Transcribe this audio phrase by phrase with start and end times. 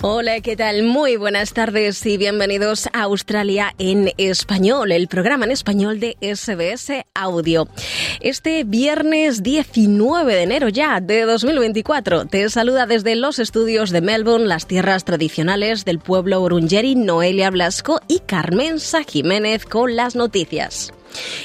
[0.00, 0.84] Hola, ¿qué tal?
[0.84, 7.04] Muy buenas tardes y bienvenidos a Australia en español, el programa en español de SBS
[7.14, 7.66] Audio.
[8.20, 14.46] Este viernes 19 de enero ya de 2024 te saluda desde los estudios de Melbourne,
[14.46, 20.92] las tierras tradicionales del pueblo Urungeri, Noelia Blasco y Carmenza Jiménez con las noticias.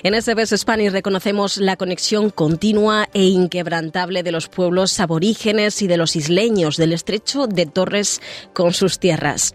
[0.03, 5.97] En SBS Spanish reconocemos la conexión continua e inquebrantable de los pueblos aborígenes y de
[5.97, 8.21] los isleños del estrecho de Torres
[8.53, 9.53] con sus tierras.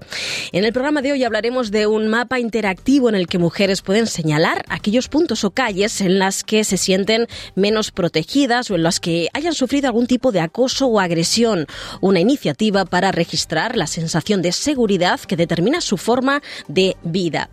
[0.52, 4.06] En el programa de hoy hablaremos de un mapa interactivo en el que mujeres pueden
[4.06, 9.00] señalar aquellos puntos o calles en las que se sienten menos protegidas o en las
[9.00, 11.66] que hayan sufrido algún tipo de acoso o agresión.
[12.00, 17.50] Una iniciativa para registrar la sensación de seguridad que determina su forma de vida.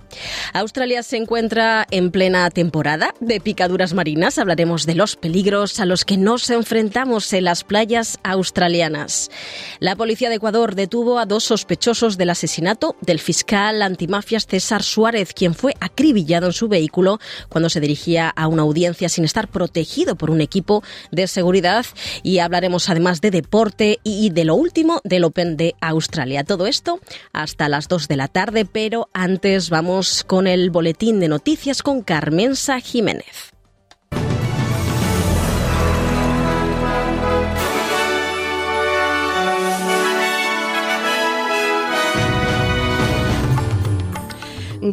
[0.53, 6.05] Australia se encuentra en plena temporada de picaduras marinas hablaremos de los peligros a los
[6.05, 9.31] que nos enfrentamos en las playas australianas.
[9.79, 15.33] La policía de Ecuador detuvo a dos sospechosos del asesinato del fiscal antimafias César Suárez,
[15.33, 20.15] quien fue acribillado en su vehículo cuando se dirigía a una audiencia sin estar protegido
[20.15, 21.85] por un equipo de seguridad.
[22.23, 26.43] Y hablaremos además de deporte y de lo último del Open de Australia.
[26.43, 26.99] Todo esto
[27.33, 32.01] hasta las 2 de la tarde, pero antes vamos con el boletín de noticias con
[32.01, 33.54] Carmen Mensa Jiménez.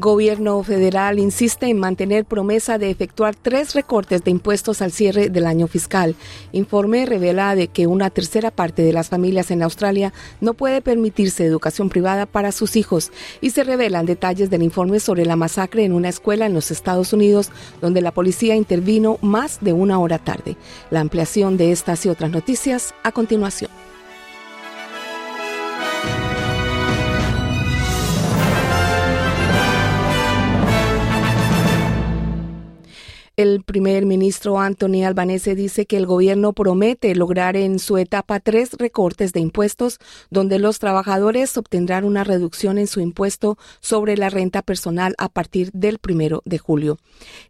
[0.00, 5.46] Gobierno federal insiste en mantener promesa de efectuar tres recortes de impuestos al cierre del
[5.46, 6.14] año fiscal.
[6.52, 11.44] Informe revela de que una tercera parte de las familias en Australia no puede permitirse
[11.44, 15.92] educación privada para sus hijos y se revelan detalles del informe sobre la masacre en
[15.92, 20.56] una escuela en los Estados Unidos donde la policía intervino más de una hora tarde.
[20.90, 23.81] La ampliación de estas y otras noticias a continuación.
[33.38, 38.74] El primer ministro Anthony Albanese dice que el gobierno promete lograr en su etapa tres
[38.74, 40.00] recortes de impuestos,
[40.30, 45.70] donde los trabajadores obtendrán una reducción en su impuesto sobre la renta personal a partir
[45.72, 46.98] del primero de julio.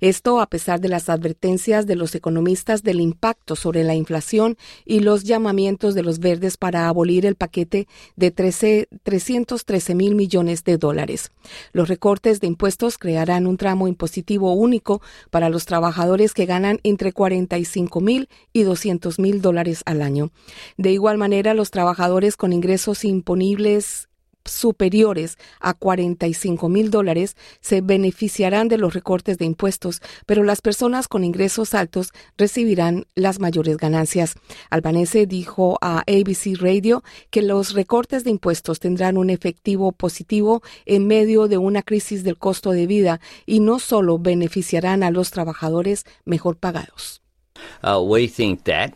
[0.00, 5.00] Esto a pesar de las advertencias de los economistas del impacto sobre la inflación y
[5.00, 10.78] los llamamientos de los verdes para abolir el paquete de 13, 313 mil millones de
[10.78, 11.32] dólares.
[11.72, 17.14] Los recortes de impuestos crearán un tramo impositivo único para los trabajadores que ganan entre
[17.14, 20.30] 45 mil y 200 mil dólares al año.
[20.76, 24.10] De igual manera, los trabajadores con ingresos imponibles
[24.44, 31.08] superiores a 45 mil dólares se beneficiarán de los recortes de impuestos, pero las personas
[31.08, 34.34] con ingresos altos recibirán las mayores ganancias.
[34.70, 41.06] Albanese dijo a ABC Radio que los recortes de impuestos tendrán un efectivo positivo en
[41.06, 46.04] medio de una crisis del costo de vida y no solo beneficiarán a los trabajadores
[46.24, 47.22] mejor pagados.
[47.82, 48.92] Uh, we think that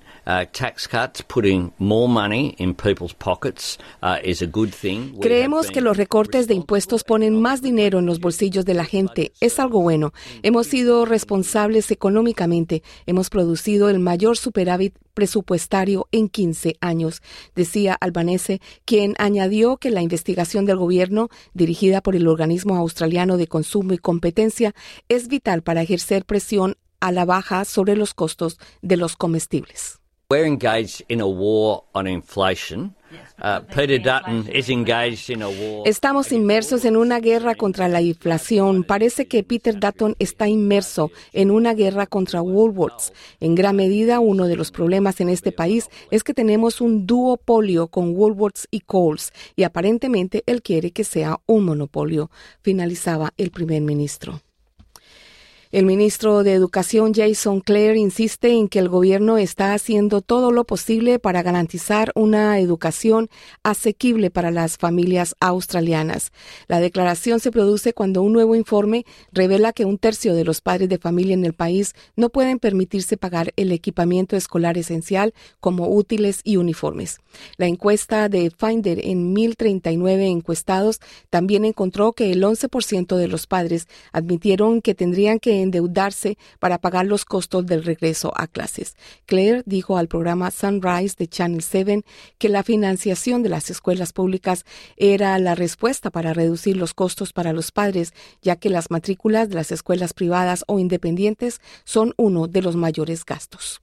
[0.53, 3.79] tax cuts, putting more money in people's pockets,
[4.23, 5.13] is a good thing.
[5.15, 8.85] We Creemos que los recortes de impuestos ponen más dinero en los bolsillos de la
[8.85, 9.33] gente.
[9.41, 10.13] Es algo bueno.
[10.43, 12.83] Hemos sido responsables económicamente.
[13.07, 17.23] Hemos producido el mayor superávit presupuestario en 15 años,
[17.55, 23.47] decía Albanese, quien añadió que la investigación del gobierno, dirigida por el organismo australiano de
[23.47, 24.75] consumo y competencia,
[25.09, 30.01] es vital para ejercer presión a la baja sobre los costos de los comestibles.
[30.29, 32.97] We're engaged in a war on inflation.
[33.41, 35.87] Uh, Peter Dutton is engaged in a war.
[35.87, 38.83] Estamos inmersos en una guerra contra la inflación.
[38.83, 43.13] Parece que Peter Dutton está inmerso en una guerra contra Woolworths.
[43.39, 47.87] En gran medida, uno de los problemas en este país es que tenemos un duopolio
[47.87, 52.33] con Woolworths y Coles, y aparentemente él quiere que sea un monopolio,
[52.63, 54.41] finalizaba el primer ministro.
[55.72, 60.63] El ministro de Educación Jason Clare insiste en que el gobierno está haciendo todo lo
[60.63, 63.28] posible para garantizar una educación
[63.65, 66.30] asequible para las familias australianas.
[66.68, 70.89] La declaración se produce cuando un nuevo informe revela que un tercio de los padres
[70.89, 76.42] de familia en el país no pueden permitirse pagar el equipamiento escolar esencial como útiles
[76.45, 77.19] y uniformes.
[77.57, 83.89] La encuesta de Finder en 1039 encuestados también encontró que el 11% de los padres
[84.12, 88.97] admitieron que tendrían que endeudarse para pagar los costos del regreso a clases.
[89.27, 92.04] Claire dijo al programa Sunrise de Channel 7
[92.39, 94.65] que la financiación de las escuelas públicas
[94.97, 99.57] era la respuesta para reducir los costos para los padres, ya que las matrículas de
[99.57, 103.80] las escuelas privadas o independientes son uno de los mayores gastos.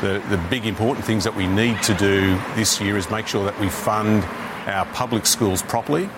[0.00, 3.58] The, big important things that we need to do this year is make sure that
[3.58, 4.22] we fund
[4.66, 6.08] our public schools properly.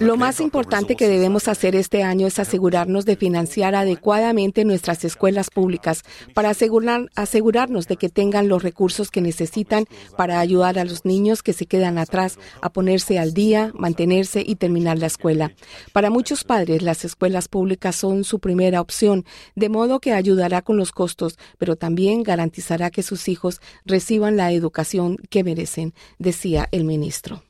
[0.00, 5.50] Lo más importante que debemos hacer este año es asegurarnos de financiar adecuadamente nuestras escuelas
[5.50, 6.02] públicas
[6.34, 9.84] para asegurar, asegurarnos de que tengan los recursos que necesitan
[10.16, 14.56] para ayudar a los niños que se quedan atrás a ponerse al día, mantenerse y
[14.56, 15.52] terminar la escuela.
[15.92, 19.24] Para muchos padres, las escuelas públicas son su primera opción,
[19.54, 24.52] de modo que ayudará con los costos, pero también garantizará que sus hijos reciban la
[24.52, 27.42] educación que merecen, decía el ministro.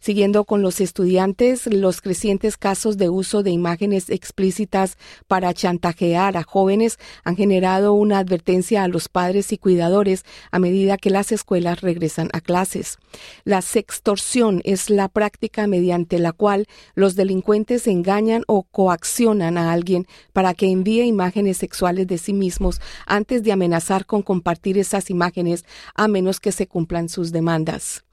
[0.00, 4.96] Siguiendo con los estudiantes, los crecientes casos de uso de imágenes explícitas
[5.26, 10.96] para chantajear a jóvenes han generado una advertencia a los padres y cuidadores a medida
[10.96, 12.98] que las escuelas regresan a clases.
[13.44, 20.06] La sextorsión es la práctica mediante la cual los delincuentes engañan o coaccionan a alguien
[20.32, 25.64] para que envíe imágenes sexuales de sí mismos antes de amenazar con compartir esas imágenes
[25.94, 28.04] a menos que se cumplan sus demandas.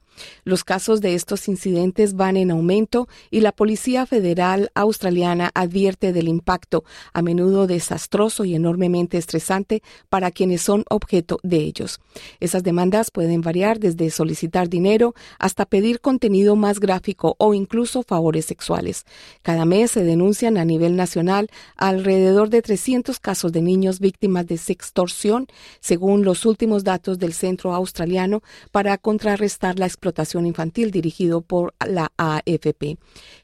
[0.44, 6.28] Los casos de estos incidentes van en aumento y la Policía Federal Australiana advierte del
[6.28, 12.00] impacto, a menudo desastroso y enormemente estresante para quienes son objeto de ellos.
[12.40, 18.46] Esas demandas pueden variar desde solicitar dinero hasta pedir contenido más gráfico o incluso favores
[18.46, 19.04] sexuales.
[19.42, 24.56] Cada mes se denuncian a nivel nacional alrededor de 300 casos de niños víctimas de
[24.56, 25.46] sextorsión,
[25.80, 28.42] según los últimos datos del Centro Australiano
[28.72, 32.96] para contrarrestar la explotación explotación infantil dirigido por la AFP.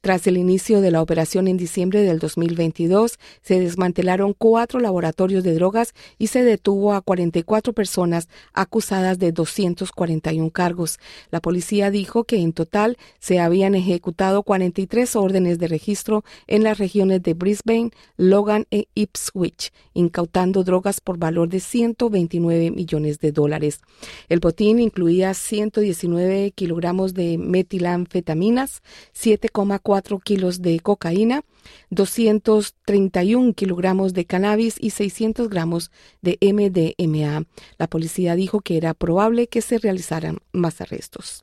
[0.00, 5.54] Tras el inicio de la operación en diciembre del 2022, se desmantelaron cuatro laboratorios de
[5.54, 10.98] drogas y se detuvo a 44 personas acusadas de 241 cargos.
[11.30, 16.78] La policía dijo que en total se habían ejecutado 43 órdenes de registro en las
[16.78, 23.80] regiones de Brisbane, Logan e Ipswich, incautando drogas por valor de 129 millones de dólares.
[24.28, 29.48] El botín incluía 119 kilogramos de metilanfetaminas, 7
[29.82, 31.42] 4 kilos de cocaína,
[31.90, 37.44] 231 kilogramos de cannabis y 600 gramos de MDMA.
[37.78, 41.42] La policía dijo que era probable que se realizaran más arrestos.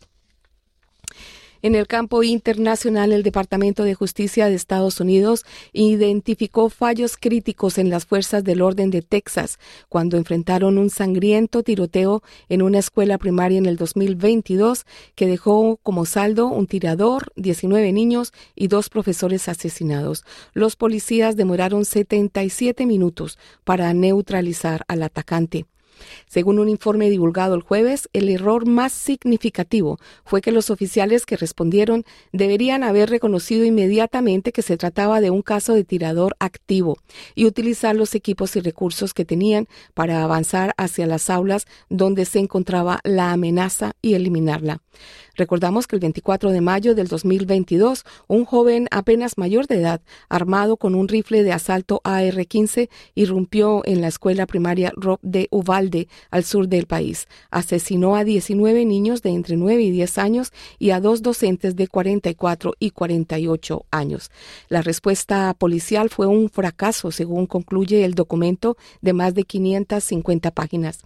[1.63, 7.89] En el campo internacional, el Departamento de Justicia de Estados Unidos identificó fallos críticos en
[7.89, 13.59] las fuerzas del orden de Texas cuando enfrentaron un sangriento tiroteo en una escuela primaria
[13.59, 20.25] en el 2022 que dejó como saldo un tirador, 19 niños y dos profesores asesinados.
[20.51, 25.65] Los policías demoraron 77 minutos para neutralizar al atacante.
[26.27, 31.37] Según un informe divulgado el jueves, el error más significativo fue que los oficiales que
[31.37, 36.97] respondieron deberían haber reconocido inmediatamente que se trataba de un caso de tirador activo
[37.35, 42.39] y utilizar los equipos y recursos que tenían para avanzar hacia las aulas donde se
[42.39, 44.81] encontraba la amenaza y eliminarla.
[45.35, 50.77] Recordamos que el 24 de mayo del 2022, un joven apenas mayor de edad, armado
[50.77, 56.43] con un rifle de asalto AR-15, irrumpió en la escuela primaria Rob de Uvalde, al
[56.43, 57.27] sur del país.
[57.49, 61.87] Asesinó a 19 niños de entre 9 y 10 años y a dos docentes de
[61.87, 64.29] 44 y 48 años.
[64.69, 70.99] La respuesta policial fue un fracaso, según concluye el documento de más de 550 páginas.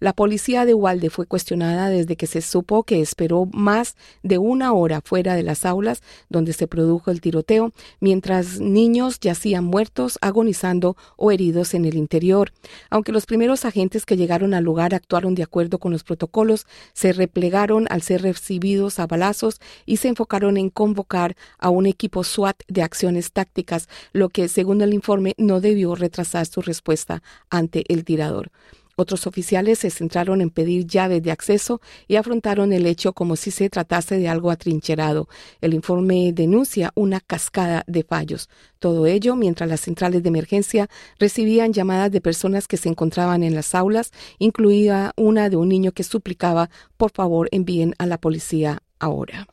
[0.00, 4.72] La policía de Uvalde fue cuestionada desde que se supo que esperó más de una
[4.72, 10.96] hora fuera de las aulas donde se produjo el tiroteo, mientras niños yacían muertos, agonizando
[11.16, 12.52] o heridos en el interior.
[12.90, 17.12] Aunque los primeros agentes que llegaron al lugar actuaron de acuerdo con los protocolos, se
[17.12, 22.62] replegaron al ser recibidos a balazos y se enfocaron en convocar a un equipo SWAT
[22.68, 28.04] de acciones tácticas, lo que, según el informe, no debió retrasar su respuesta ante el
[28.04, 28.50] tirador.
[28.96, 33.50] Otros oficiales se centraron en pedir llaves de acceso y afrontaron el hecho como si
[33.50, 35.28] se tratase de algo atrincherado.
[35.60, 38.48] El informe denuncia una cascada de fallos.
[38.78, 43.54] Todo ello mientras las centrales de emergencia recibían llamadas de personas que se encontraban en
[43.54, 48.82] las aulas, incluida una de un niño que suplicaba por favor envíen a la policía
[48.98, 49.46] ahora.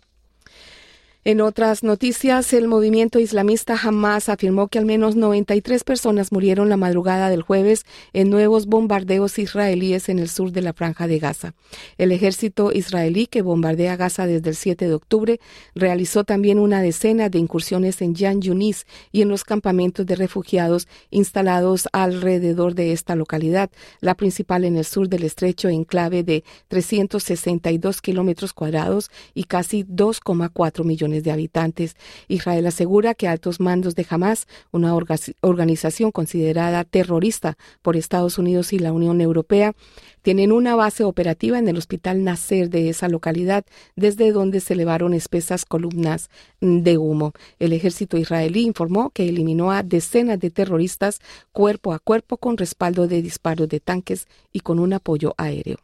[1.23, 6.77] En otras noticias, el movimiento islamista Hamas afirmó que al menos 93 personas murieron la
[6.77, 11.53] madrugada del jueves en nuevos bombardeos israelíes en el sur de la franja de Gaza.
[11.99, 15.39] El ejército israelí que bombardea Gaza desde el 7 de octubre
[15.75, 20.87] realizó también una decena de incursiones en Yan Yunis y en los campamentos de refugiados
[21.11, 28.01] instalados alrededor de esta localidad, la principal en el sur del estrecho enclave de 362
[28.01, 31.97] kilómetros cuadrados y casi 2,4 millones de habitantes.
[32.29, 34.95] Israel asegura que altos mandos de Hamas, una
[35.41, 39.73] organización considerada terrorista por Estados Unidos y la Unión Europea,
[40.21, 43.65] tienen una base operativa en el Hospital Nasser de esa localidad,
[43.95, 46.29] desde donde se elevaron espesas columnas
[46.61, 47.33] de humo.
[47.59, 51.19] El ejército israelí informó que eliminó a decenas de terroristas
[51.51, 55.77] cuerpo a cuerpo con respaldo de disparos de tanques y con un apoyo aéreo.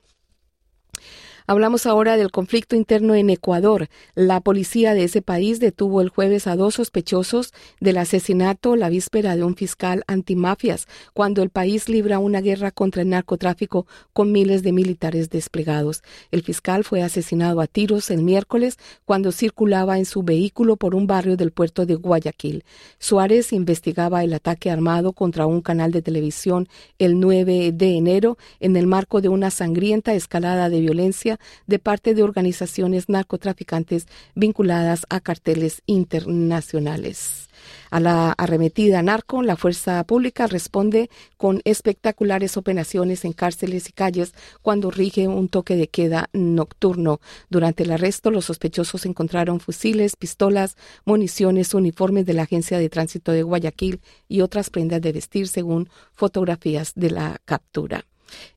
[1.49, 3.87] Hablamos ahora del conflicto interno en Ecuador.
[4.15, 9.33] La policía de ese país detuvo el jueves a dos sospechosos del asesinato la víspera
[9.37, 14.61] de un fiscal antimafias, cuando el país libra una guerra contra el narcotráfico con miles
[14.61, 16.03] de militares desplegados.
[16.31, 21.07] El fiscal fue asesinado a tiros el miércoles cuando circulaba en su vehículo por un
[21.07, 22.65] barrio del puerto de Guayaquil.
[22.99, 26.67] Suárez investigaba el ataque armado contra un canal de televisión
[26.99, 32.13] el 9 de enero en el marco de una sangrienta escalada de violencia de parte
[32.13, 37.47] de organizaciones narcotraficantes vinculadas a carteles internacionales.
[37.89, 44.33] A la arremetida narco, la fuerza pública responde con espectaculares operaciones en cárceles y calles
[44.61, 47.19] cuando rige un toque de queda nocturno.
[47.49, 50.75] Durante el arresto, los sospechosos encontraron fusiles, pistolas,
[51.05, 55.89] municiones, uniformes de la Agencia de Tránsito de Guayaquil y otras prendas de vestir según
[56.13, 58.05] fotografías de la captura.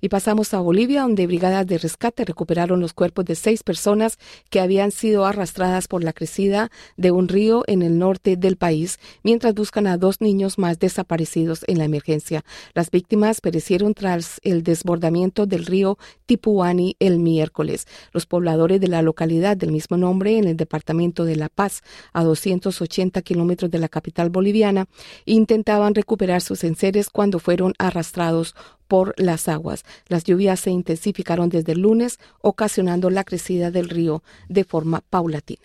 [0.00, 4.18] Y pasamos a Bolivia, donde brigadas de rescate recuperaron los cuerpos de seis personas
[4.50, 8.98] que habían sido arrastradas por la crecida de un río en el norte del país,
[9.22, 12.44] mientras buscan a dos niños más desaparecidos en la emergencia.
[12.74, 17.86] Las víctimas perecieron tras el desbordamiento del río Tipuani el miércoles.
[18.12, 22.24] Los pobladores de la localidad del mismo nombre, en el departamento de La Paz, a
[22.24, 24.86] 280 kilómetros de la capital boliviana,
[25.24, 28.54] intentaban recuperar sus enseres cuando fueron arrastrados
[28.90, 29.84] por las aguas.
[30.08, 35.62] Las lluvias se intensificaron desde el lunes, ocasionando la crecida del río de forma paulatina.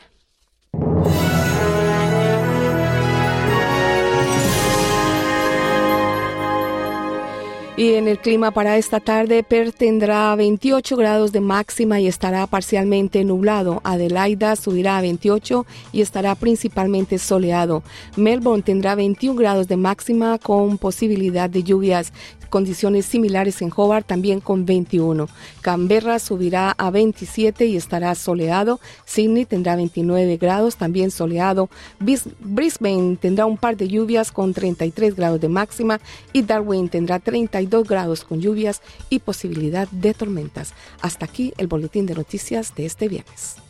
[7.78, 12.48] Y en el clima para esta tarde, Perth tendrá 28 grados de máxima y estará
[12.48, 13.82] parcialmente nublado.
[13.84, 17.84] Adelaida subirá a 28 y estará principalmente soleado.
[18.16, 22.14] Melbourne tendrá 21 grados de máxima con posibilidad de lluvias
[22.56, 25.28] condiciones similares en Hobart, también con 21.
[25.60, 28.80] Canberra subirá a 27 y estará soleado.
[29.04, 31.70] Sydney tendrá 29 grados, también soleado.
[32.00, 36.00] Brisbane tendrá un par de lluvias con 33 grados de máxima
[36.32, 40.74] y Darwin tendrá 32 grados con lluvias y posibilidad de tormentas.
[41.02, 43.65] Hasta aquí el boletín de noticias de este viernes.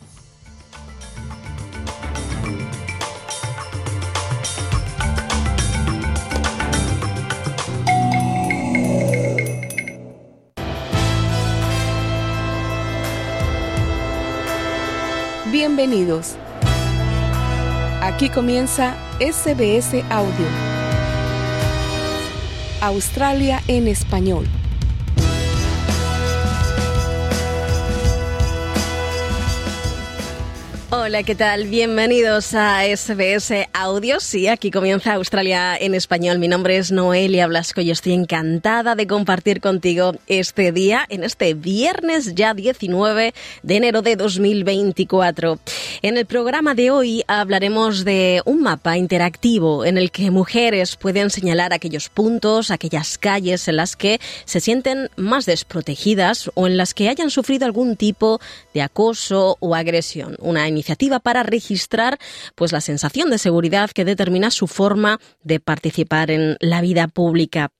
[15.58, 16.36] Bienvenidos.
[18.02, 20.46] Aquí comienza SBS Audio.
[22.82, 24.44] Australia en español.
[30.98, 31.66] Hola, ¿qué tal?
[31.66, 34.18] Bienvenidos a SBS Audio.
[34.18, 36.38] Sí, aquí comienza Australia en español.
[36.38, 41.52] Mi nombre es Noelia Blasco y estoy encantada de compartir contigo este día, en este
[41.52, 45.58] viernes ya 19 de enero de 2024.
[46.00, 51.28] En el programa de hoy hablaremos de un mapa interactivo en el que mujeres pueden
[51.28, 56.94] señalar aquellos puntos, aquellas calles en las que se sienten más desprotegidas o en las
[56.94, 58.40] que hayan sufrido algún tipo
[58.72, 60.36] de acoso o agresión.
[60.40, 60.66] Una
[61.20, 62.18] para registrar
[62.54, 67.70] pues la sensación de seguridad que determina su forma de participar en la vida pública.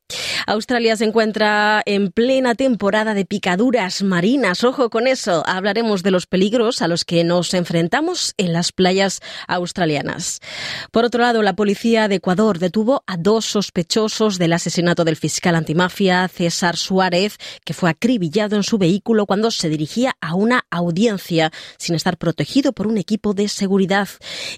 [0.46, 4.62] Australia se encuentra en plena temporada de picaduras marinas.
[4.62, 5.42] Ojo con eso.
[5.46, 10.40] Hablaremos de los peligros a los que nos enfrentamos en las playas australianas.
[10.92, 15.56] Por otro lado, la policía de Ecuador detuvo a dos sospechosos del asesinato del fiscal
[15.56, 21.50] antimafia César Suárez, que fue acribillado en su vehículo cuando se dirigía a una audiencia
[21.76, 24.08] sin estar protegido por un equipo de seguridad.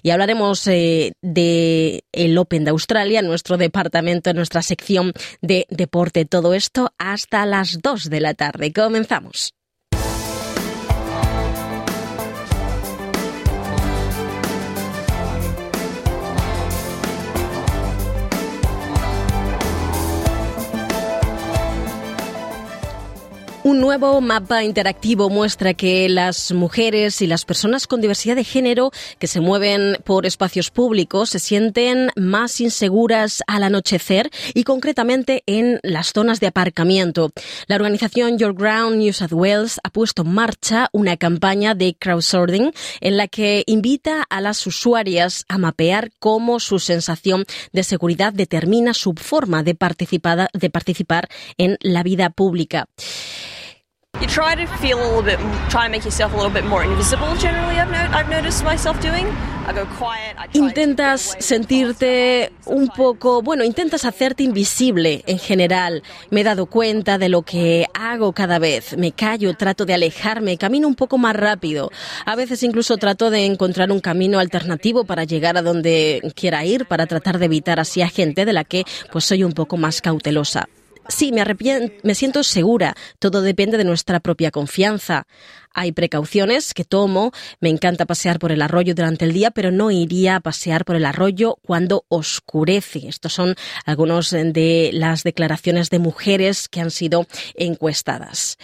[0.03, 6.25] Y hablaremos eh, de el Open de Australia, nuestro departamento, en nuestra sección de deporte.
[6.25, 8.73] Todo esto hasta las 2 de la tarde.
[8.73, 9.58] Comenzamos.
[23.69, 28.89] Un nuevo mapa interactivo muestra que las mujeres y las personas con diversidad de género
[29.19, 35.79] que se mueven por espacios públicos se sienten más inseguras al anochecer y concretamente en
[35.83, 37.29] las zonas de aparcamiento.
[37.67, 42.71] La organización Your Ground New South Wales ha puesto en marcha una campaña de crowdsourcing
[43.01, 48.95] en la que invita a las usuarias a mapear cómo su sensación de seguridad determina
[48.95, 49.77] su forma de
[50.53, 52.87] de participar en la vida pública.
[54.21, 56.83] You try to feel a little bit, try and make yourself a little bit more
[56.83, 57.27] invisible.
[57.37, 59.25] Generally, I've, no, I've noticed myself doing.
[59.65, 60.35] I go quiet.
[60.37, 66.03] I try Intentas sentirte un poco, bueno, intentas hacerte invisible en general.
[66.31, 68.97] Me he dado cuenta de lo que hago cada vez.
[68.97, 71.89] Me callo, trato de alejarme, camino un poco más rápido.
[72.25, 76.87] A veces incluso trato de encontrar un camino alternativo para llegar a donde quiera ir,
[76.87, 78.83] para tratar de evitar así a gente de la que
[79.13, 80.67] pues soy un poco más cautelosa.
[81.09, 81.41] Sí, me
[82.03, 82.95] me siento segura.
[83.17, 85.25] Todo depende de nuestra propia confianza.
[85.79, 87.31] Hay precauciones que tomo.
[87.61, 90.97] Me encanta pasear por el arroyo durante el día, pero no iría a pasear por
[90.97, 93.07] el arroyo cuando oscurece.
[93.07, 98.57] Estos son algunos de las declaraciones de mujeres que han sido encuestadas.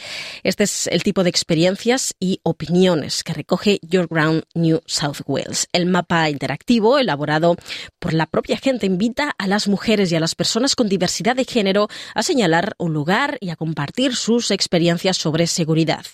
[0.44, 5.70] Este es el tipo de experiencias y opiniones que recoge Your Ground New South Wales.
[5.72, 7.56] El mapa interactivo, elaborado
[7.98, 11.46] por la propia gente, invita a las mujeres y a las personas con diversidad de
[11.46, 16.06] género a señalar un lugar y a compartir sus experiencias sobre seguridad.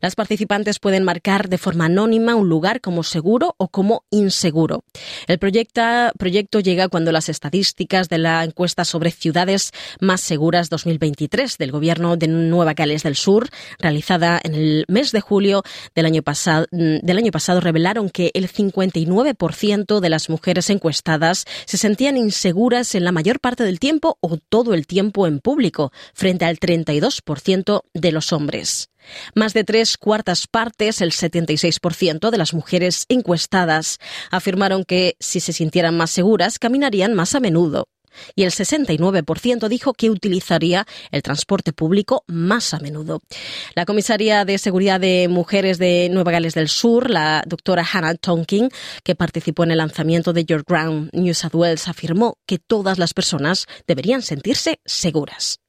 [0.00, 0.47] Las participantes
[0.80, 4.82] pueden marcar de forma anónima un lugar como seguro o como inseguro.
[5.26, 11.70] El proyecto, llega cuando las estadísticas de la encuesta sobre ciudades más seguras 2023 del
[11.70, 15.62] Gobierno de Nueva Gales del Sur, realizada en el mes de julio
[15.94, 16.22] del año
[16.70, 23.04] del año pasado revelaron que el 59% de las mujeres encuestadas se sentían inseguras en
[23.04, 28.12] la mayor parte del tiempo o todo el tiempo en público, frente al 32% de
[28.12, 28.90] los hombres.
[29.34, 33.98] Más de tres cuartas partes, el 76% de las mujeres encuestadas,
[34.30, 37.88] afirmaron que si se sintieran más seguras, caminarían más a menudo.
[38.34, 43.20] Y el 69% dijo que utilizaría el transporte público más a menudo.
[43.74, 48.70] La comisaria de Seguridad de Mujeres de Nueva Gales del Sur, la doctora Hannah Tonkin,
[49.04, 53.14] que participó en el lanzamiento de Your Ground New South Wales, afirmó que todas las
[53.14, 55.60] personas deberían sentirse seguras.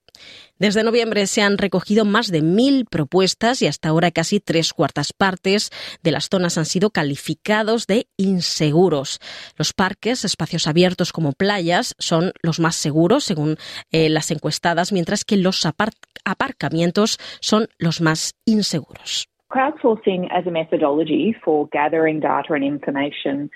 [0.57, 5.13] Desde noviembre se han recogido más de mil propuestas y hasta ahora casi tres cuartas
[5.13, 5.69] partes
[6.03, 9.19] de las zonas han sido calificados de inseguros.
[9.57, 13.57] Los parques, espacios abiertos como playas, son los más seguros según
[13.91, 15.65] eh, las encuestadas, mientras que los
[16.25, 19.29] aparcamientos son los más inseguros.
[19.49, 23.49] Crowdsourcing as a methodology for gathering data and information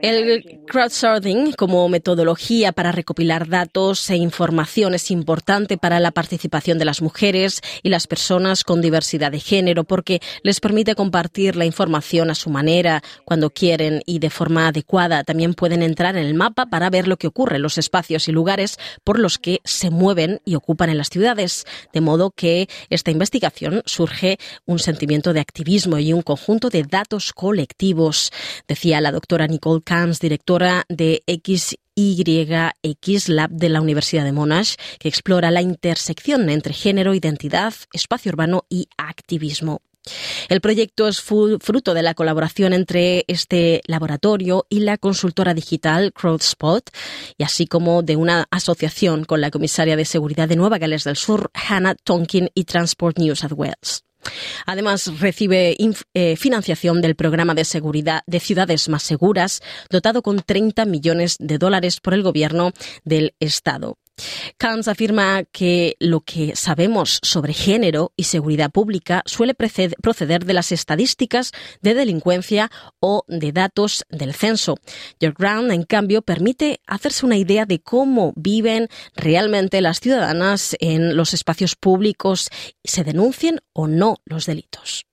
[0.00, 6.84] el crowdsourcing como metodología para recopilar datos e información es importante para la participación de
[6.84, 12.30] las mujeres y las personas con diversidad de género porque les permite compartir la información
[12.30, 15.22] a su manera, cuando quieren y de forma adecuada.
[15.22, 18.32] También pueden entrar en el mapa para ver lo que ocurre en los espacios y
[18.32, 21.64] lugares por los que se mueven y ocupan en las ciudades.
[21.92, 27.32] De modo que esta investigación surge un sentimiento de activismo y un conjunto de datos
[27.32, 28.32] colectivos
[28.66, 35.08] decía la doctora Nicole Camps, directora de XYX Lab de la Universidad de Monash, que
[35.08, 39.82] explora la intersección entre género, identidad, espacio urbano y activismo.
[40.48, 46.88] El proyecto es fruto de la colaboración entre este laboratorio y la consultora digital CrowdSpot,
[47.36, 51.16] y así como de una asociación con la comisaria de seguridad de Nueva Gales del
[51.16, 54.07] Sur, Hannah Tonkin, y Transport New South Wales.
[54.66, 55.76] Además, recibe
[56.14, 59.60] eh, financiación del programa de seguridad de ciudades más seguras,
[59.90, 62.72] dotado con 30 millones de dólares por el gobierno
[63.04, 63.96] del Estado.
[64.56, 70.72] Kans afirma que lo que sabemos sobre género y seguridad pública suele proceder de las
[70.72, 74.76] estadísticas de delincuencia o de datos del censo.
[75.20, 81.16] George Brown, en cambio, permite hacerse una idea de cómo viven realmente las ciudadanas en
[81.16, 82.48] los espacios públicos,
[82.84, 85.04] se denuncien o no los delitos.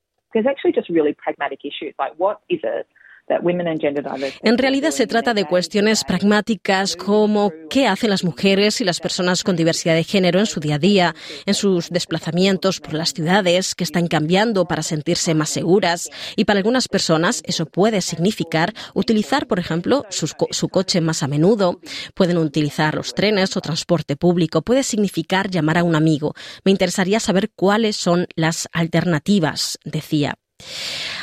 [3.28, 9.44] En realidad se trata de cuestiones pragmáticas como qué hacen las mujeres y las personas
[9.44, 13.74] con diversidad de género en su día a día, en sus desplazamientos por las ciudades
[13.74, 16.10] que están cambiando para sentirse más seguras.
[16.36, 21.80] Y para algunas personas eso puede significar utilizar, por ejemplo, su coche más a menudo.
[22.14, 24.62] Pueden utilizar los trenes o transporte público.
[24.62, 26.36] Puede significar llamar a un amigo.
[26.64, 30.36] Me interesaría saber cuáles son las alternativas, decía.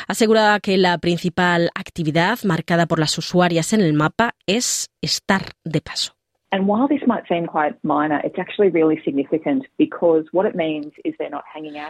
[0.07, 5.81] Asegura que la principal actividad marcada por las usuarias en el mapa es estar de
[5.81, 6.15] paso.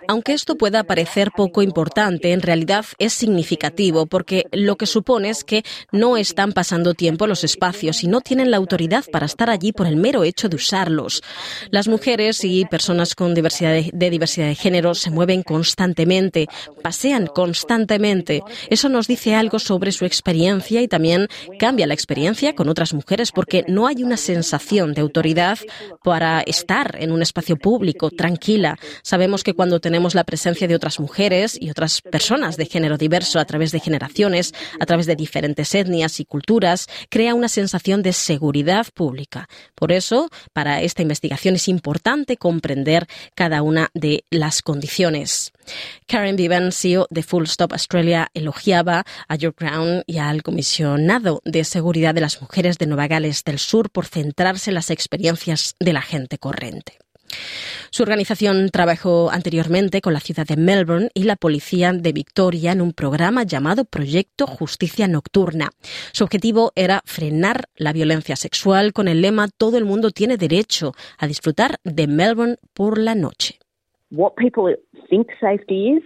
[0.07, 5.43] Aunque esto pueda parecer poco importante, en realidad es significativo porque lo que supone es
[5.43, 9.49] que no están pasando tiempo en los espacios y no tienen la autoridad para estar
[9.49, 11.21] allí por el mero hecho de usarlos.
[11.69, 16.47] Las mujeres y personas con diversidad de, de diversidad de género se mueven constantemente,
[16.81, 18.41] pasean constantemente.
[18.69, 21.27] Eso nos dice algo sobre su experiencia y también
[21.59, 24.52] cambia la experiencia con otras mujeres porque no hay una sensación
[24.93, 25.59] de autoridad
[26.03, 28.77] para estar en un espacio público tranquila.
[29.01, 33.39] Sabemos que cuando tenemos la presencia de otras mujeres y otras personas de género diverso
[33.39, 38.13] a través de generaciones, a través de diferentes etnias y culturas, crea una sensación de
[38.13, 39.47] seguridad pública.
[39.75, 45.53] Por eso, para esta investigación es importante comprender cada una de las condiciones.
[46.07, 51.63] Karen Vivan, CEO de Full Stop Australia, elogiaba a George Brown y al comisionado de
[51.63, 55.93] seguridad de las mujeres de Nueva Gales del Sur por centrarse en las experiencias de
[55.93, 56.97] la gente corriente.
[57.89, 62.81] Su organización trabajó anteriormente con la ciudad de Melbourne y la policía de Victoria en
[62.81, 65.69] un programa llamado Proyecto Justicia Nocturna.
[66.11, 70.93] Su objetivo era frenar la violencia sexual con el lema Todo el mundo tiene derecho
[71.17, 73.59] a disfrutar de Melbourne por la noche.
[75.09, 76.03] Think safety is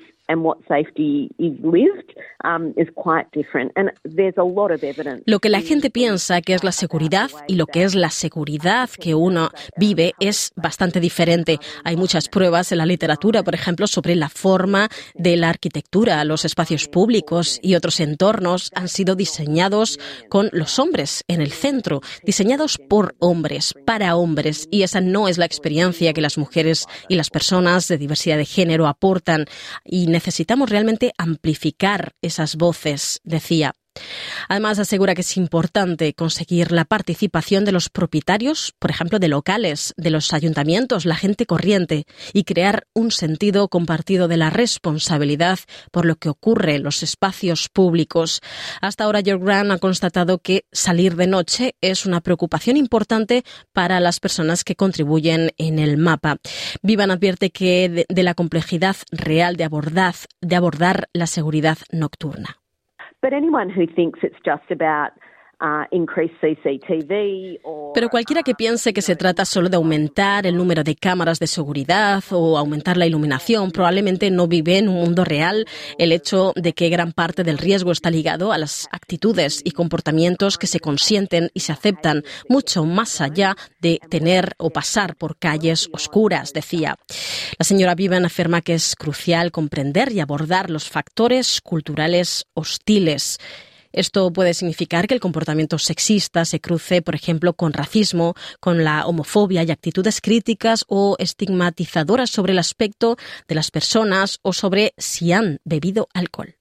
[5.26, 8.90] Lo que la gente piensa que es la seguridad y lo que es la seguridad
[8.90, 11.60] que uno vive es bastante diferente.
[11.84, 16.46] Hay muchas pruebas en la literatura, por ejemplo, sobre la forma de la arquitectura, los
[16.46, 22.78] espacios públicos y otros entornos han sido diseñados con los hombres en el centro, diseñados
[22.78, 27.30] por hombres, para hombres, y esa no es la experiencia que las mujeres y las
[27.30, 29.46] personas de diversidad de género aportan.
[29.86, 33.76] Y necesitamos realmente amplificar esas voces, decía.
[34.50, 39.94] Además, asegura que es importante conseguir la participación de los propietarios, por ejemplo, de locales,
[39.98, 45.60] de los ayuntamientos, la gente corriente, y crear un sentido compartido de la responsabilidad
[45.92, 48.42] por lo que ocurre en los espacios públicos.
[48.82, 54.00] Hasta ahora, George Grant ha constatado que salir de noche es una preocupación importante para
[54.00, 56.38] las personas que contribuyen en el mapa.
[56.82, 59.68] Vivan advierte que de, de la complejidad real de
[60.42, 62.62] de abordar la seguridad nocturna.
[63.22, 65.12] But anyone who thinks it's just about
[67.94, 71.48] Pero cualquiera que piense que se trata solo de aumentar el número de cámaras de
[71.48, 75.66] seguridad o aumentar la iluminación probablemente no vive en un mundo real
[75.98, 80.60] el hecho de que gran parte del riesgo está ligado a las actitudes y comportamientos
[80.60, 85.90] que se consienten y se aceptan mucho más allá de tener o pasar por calles
[85.92, 86.98] oscuras, decía.
[87.58, 93.40] La señora Vivian afirma que es crucial comprender y abordar los factores culturales hostiles
[93.98, 99.08] esto puede significar que el comportamiento sexista se cruce, por ejemplo, con racismo, con la
[99.08, 103.16] homofobia y actitudes críticas o estigmatizadoras sobre el aspecto
[103.48, 106.56] de las personas o sobre si han bebido alcohol.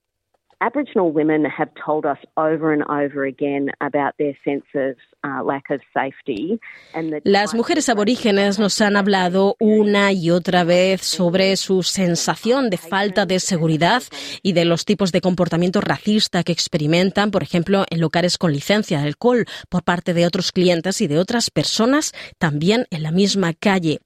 [0.61, 5.43] Aboriginal women have told us over and over again about their sense of uh,
[7.25, 13.27] Las mujeres aborígenes nos han hablado una y otra vez sobre su sensación de falta
[13.27, 14.03] de seguridad
[14.43, 19.01] y de los tipos de comportamiento racista que experimentan, por ejemplo, en locales con licencia
[19.01, 23.53] de alcohol por parte de otros clientes y de otras personas también en la misma
[23.55, 24.01] calle.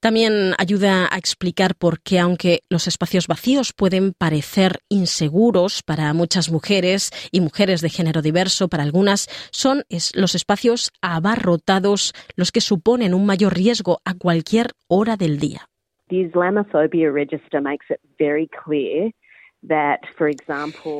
[0.00, 6.50] También ayuda a explicar por qué, aunque los espacios vacíos pueden parecer inseguros para muchas
[6.50, 13.14] mujeres y mujeres de género diverso, para algunas son los espacios abarrotados los que suponen
[13.14, 15.68] un mayor riesgo a cualquier hora del día.
[16.08, 19.10] The Islamophobia Register makes it very clear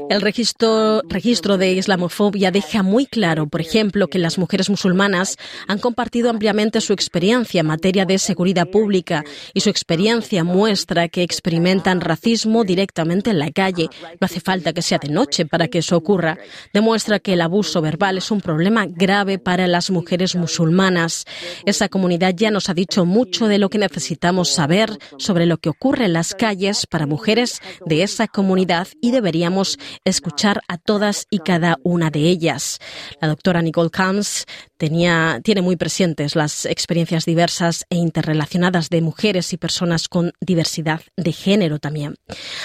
[0.08, 5.36] el registro, registro, de islamofobia deja muy claro, por ejemplo, que las mujeres musulmanas
[5.68, 9.22] han compartido ampliamente su experiencia en materia de seguridad pública
[9.52, 13.90] y su experiencia muestra que experimentan racismo directamente en la calle.
[14.18, 16.38] No hace falta que sea de noche para que eso ocurra.
[16.72, 21.26] Demuestra que el abuso verbal es un problema grave para las mujeres musulmanas.
[21.66, 25.68] Esa comunidad ya nos ha dicho mucho de lo que necesitamos saber sobre lo que
[25.68, 28.53] ocurre en las calles para mujeres de esa comunidad
[29.00, 32.78] y deberíamos escuchar a todas y cada una de ellas.
[33.20, 39.52] La doctora Nicole Kams tenía, tiene muy presentes las experiencias diversas e interrelacionadas de mujeres
[39.52, 42.14] y personas con diversidad de género también.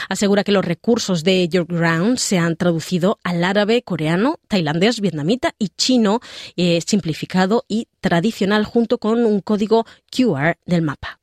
[0.10, 5.56] Asegura que los recursos de Your Ground se han traducido al árabe, coreano, tailandés, vietnamita
[5.58, 6.20] y chino,
[6.56, 11.19] eh, simplificado y tradicional junto con un código QR del mapa.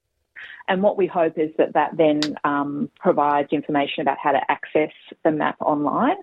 [0.68, 4.92] And what we hope is that that then um, provides information about how to access
[5.24, 6.16] the map online.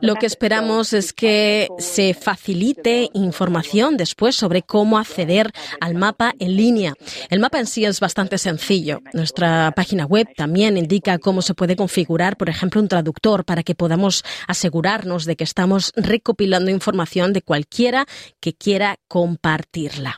[0.00, 6.56] Lo que esperamos es que se facilite información después sobre cómo acceder al mapa en
[6.56, 6.94] línea.
[7.28, 9.02] El mapa en sí es bastante sencillo.
[9.12, 13.74] Nuestra página web también indica cómo se puede configurar, por ejemplo, un traductor para que
[13.74, 18.06] podamos asegurarnos de que estamos recopilando información de cualquiera
[18.40, 20.16] que quiera compartirla.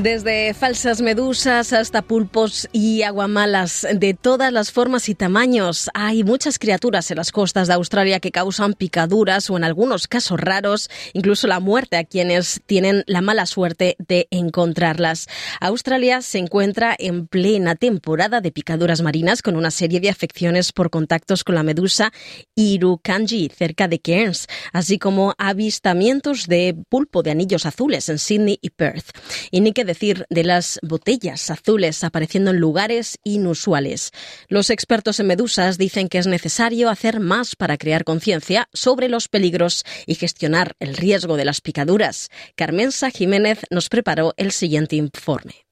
[0.01, 5.89] Desde falsas medusas hasta pulpos y aguamalas de todas las formas y tamaños.
[5.93, 10.39] Hay muchas criaturas en las costas de Australia que causan picaduras o en algunos casos
[10.39, 15.27] raros incluso la muerte a quienes tienen la mala suerte de encontrarlas.
[15.59, 20.91] Australia se encuentra en plena temporada de picaduras marinas con una serie de afecciones por
[20.91, 22.13] contactos con la medusa
[22.55, 28.69] Irukandji cerca de Cairns, así como avistamientos de pulpo de anillos azules en Sydney y
[28.69, 29.09] Perth.
[29.51, 34.11] Y decir de las botellas azules apareciendo en lugares inusuales.
[34.47, 39.27] Los expertos en medusas dicen que es necesario hacer más para crear conciencia sobre los
[39.27, 42.29] peligros y gestionar el riesgo de las picaduras.
[42.55, 45.65] Carmensa Jiménez nos preparó el siguiente informe.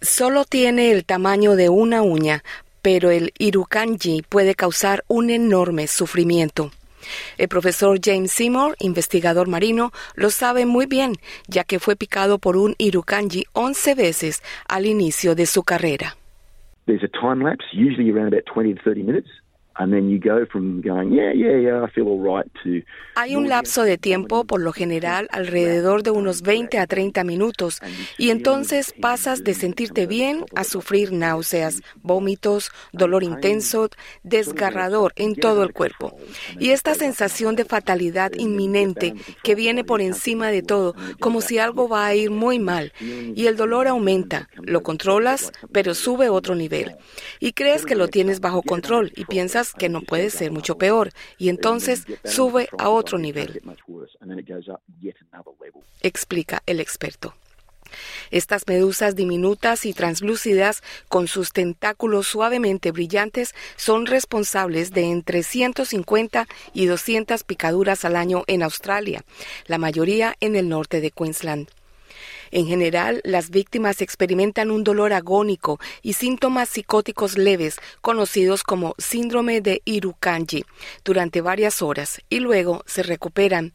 [0.00, 2.42] Solo tiene el tamaño de una uña,
[2.82, 6.72] pero el irukanji puede causar un enorme sufrimiento.
[7.38, 11.12] El profesor James Seymour, investigador marino, lo sabe muy bien,
[11.48, 16.16] ya que fue picado por un irukanji 11 veces al inicio de su carrera.
[16.86, 19.28] There's a time lapse, usually around about 20 to 30 minutes.
[23.16, 27.80] Hay un lapso de tiempo, por lo general, alrededor de unos 20 a 30 minutos,
[28.18, 33.88] y entonces pasas de sentirte bien a sufrir náuseas, vómitos, dolor intenso,
[34.22, 36.16] desgarrador en todo el cuerpo.
[36.58, 41.88] Y esta sensación de fatalidad inminente que viene por encima de todo, como si algo
[41.88, 46.96] va a ir muy mal, y el dolor aumenta, lo controlas, pero sube otro nivel.
[47.40, 51.10] Y crees que lo tienes bajo control y piensas que no puede ser mucho peor
[51.38, 53.62] y entonces sube a otro nivel,
[56.02, 57.34] explica el experto.
[58.30, 66.46] Estas medusas diminutas y translúcidas, con sus tentáculos suavemente brillantes, son responsables de entre 150
[66.72, 69.24] y 200 picaduras al año en Australia,
[69.66, 71.68] la mayoría en el norte de Queensland.
[72.50, 79.60] En general, las víctimas experimentan un dolor agónico y síntomas psicóticos leves, conocidos como síndrome
[79.60, 80.64] de Irukandji,
[81.04, 83.74] durante varias horas y luego se recuperan.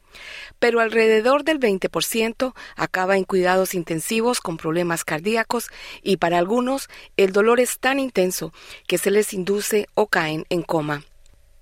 [0.58, 5.68] Pero alrededor del 20% acaba en cuidados intensivos con problemas cardíacos
[6.02, 8.52] y para algunos el dolor es tan intenso
[8.86, 11.04] que se les induce o caen en coma.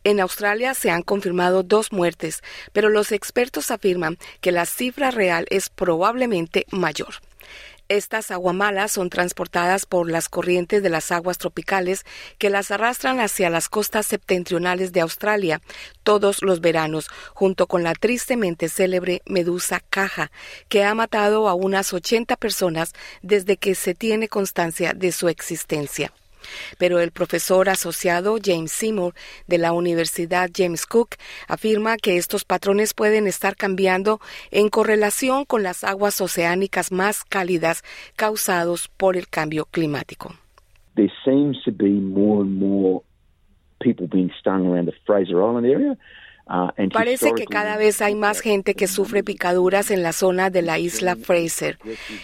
[0.09, 2.43] En Australia se han confirmado dos muertes,
[2.73, 7.17] pero los expertos afirman que la cifra real es probablemente mayor.
[7.91, 12.07] Estas aguamalas son transportadas por las corrientes de las aguas tropicales
[12.39, 15.61] que las arrastran hacia las costas septentrionales de Australia
[16.05, 20.31] todos los veranos, junto con la tristemente célebre medusa caja,
[20.71, 26.15] que ha matado a unas 80 personas desde que se tiene constancia de su existencia.
[26.79, 29.15] Pero el profesor asociado James Seymour
[29.47, 35.63] de la Universidad James Cook afirma que estos patrones pueden estar cambiando en correlación con
[35.63, 37.83] las aguas oceánicas más cálidas
[38.17, 40.35] causados por el cambio climático.
[40.95, 43.03] There seems to be more and more
[43.81, 45.97] people being stung around the Fraser Island area.
[46.49, 50.63] Uh, Parece que cada vez hay más gente que sufre picaduras en la zona de
[50.63, 51.79] la isla Fraser.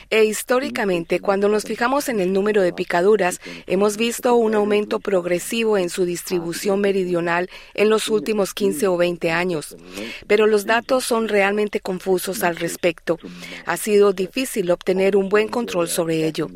[0.08, 5.76] E históricamente, cuando nos fijamos en el número de picaduras, hemos visto un aumento progresivo
[5.76, 9.76] en su distribución meridional en los últimos 15 o 20 años.
[10.26, 13.18] Pero los datos son realmente confusos al respecto.
[13.66, 16.48] Ha sido difícil obtener un buen control sobre ello.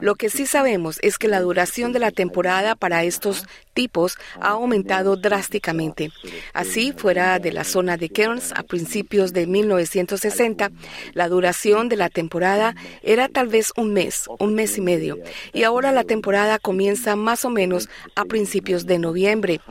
[0.00, 4.50] Lo que sí sabemos es que la duración de la temporada para estos tipos ha
[4.50, 6.10] aumentado drásticamente.
[6.52, 10.70] Así, fuera de la zona de Cairns a principios de 1960,
[11.14, 15.16] la duración de la temporada era tal vez un mes, un mes y medio,
[15.54, 19.62] y ahora la temporada comienza más o menos a principios de noviembre.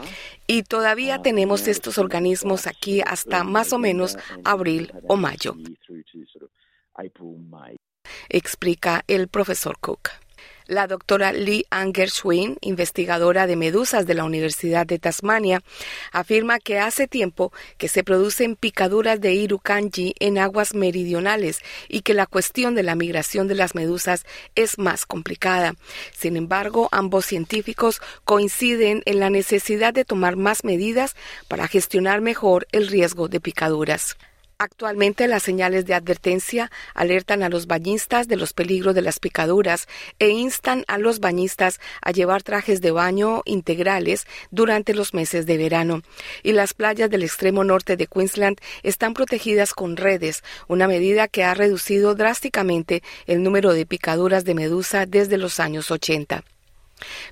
[0.48, 5.56] Y todavía tenemos estos organismos aquí hasta más o menos abril o mayo,
[8.30, 10.10] explica el profesor Cook.
[10.68, 15.64] La doctora Lee Angerschwin, investigadora de medusas de la Universidad de Tasmania,
[16.12, 22.14] afirma que hace tiempo que se producen picaduras de Irukandji en aguas meridionales y que
[22.14, 24.26] la cuestión de la migración de las medusas
[24.56, 25.76] es más complicada.
[26.12, 31.16] Sin embargo, ambos científicos coinciden en la necesidad de tomar más medidas
[31.48, 34.18] para gestionar mejor el riesgo de picaduras.
[34.60, 39.88] Actualmente las señales de advertencia alertan a los bañistas de los peligros de las picaduras
[40.18, 45.58] e instan a los bañistas a llevar trajes de baño integrales durante los meses de
[45.58, 46.02] verano.
[46.42, 51.44] Y las playas del extremo norte de Queensland están protegidas con redes, una medida que
[51.44, 56.44] ha reducido drásticamente el número de picaduras de medusa desde los años 80.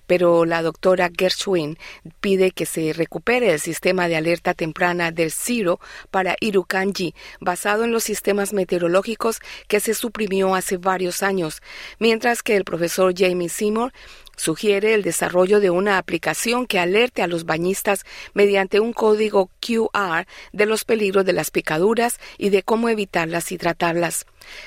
[0.07, 1.77] Pero la doctora Gershwin
[2.19, 5.79] pide que se recupere el sistema de alerta temprana del CIRO
[6.11, 11.61] para Irukandji, basado en los sistemas meteorológicos que se suprimió hace varios años,
[11.99, 13.93] mientras que el profesor Jamie Seymour
[14.35, 20.25] Sugiere el desarrollo de una aplicación que alerte a los bañistas mediante un código QR
[20.53, 24.25] de los peligros de las picaduras y de cómo evitarlas y tratarlas.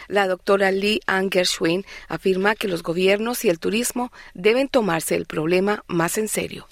[0.09, 5.27] La doctora Lee Ann Gershwin afirma que los gobiernos y el turismo deben tomarse el
[5.27, 6.67] problema más en serio.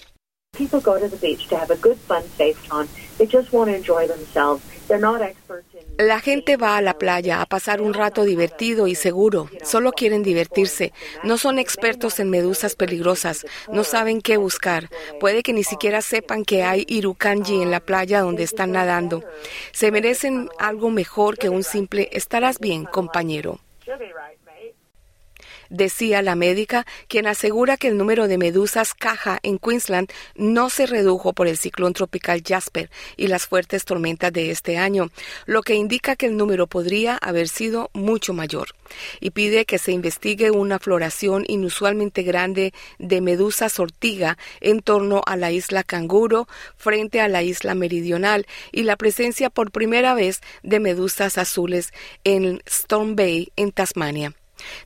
[5.97, 9.49] La gente va a la playa a pasar un rato divertido y seguro.
[9.63, 10.93] Solo quieren divertirse.
[11.23, 13.47] No son expertos en medusas peligrosas.
[13.71, 14.89] No saben qué buscar.
[15.19, 19.23] Puede que ni siquiera sepan que hay irukanji en la playa donde están nadando.
[19.71, 23.59] Se merecen algo mejor que un simple estarás bien, compañero
[25.69, 30.85] decía la médica, quien asegura que el número de medusas caja en Queensland no se
[30.85, 35.09] redujo por el ciclón tropical Jasper y las fuertes tormentas de este año,
[35.45, 38.69] lo que indica que el número podría haber sido mucho mayor.
[39.19, 45.35] Y pide que se investigue una floración inusualmente grande de medusas ortiga en torno a
[45.35, 50.79] la isla Canguro frente a la isla meridional y la presencia por primera vez de
[50.79, 54.33] medusas azules en Storm Bay en Tasmania.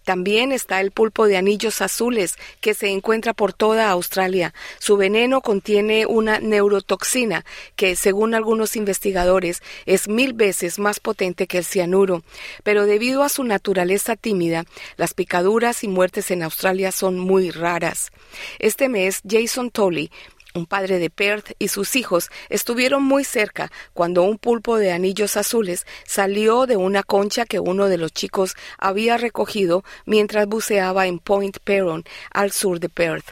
[0.04, 4.54] También está el pulpo de anillos azules que se encuentra por toda Australia.
[4.80, 11.58] Su veneno contiene una neurotoxina que, según algunos investigadores, es mil veces más potente que
[11.58, 12.24] el cianuro.
[12.64, 14.66] Pero debido a su naturaleza tímida,
[14.98, 18.12] las picaduras y muertes en Australia son muy raras.
[18.60, 20.12] Este mes, Jason Tolley
[20.54, 25.38] un padre de Perth y sus hijos estuvieron muy cerca cuando un pulpo de anillos
[25.38, 31.20] azules salió de una concha que uno de los chicos había recogido mientras buceaba en
[31.20, 33.32] Point Peron, al sur de Perth.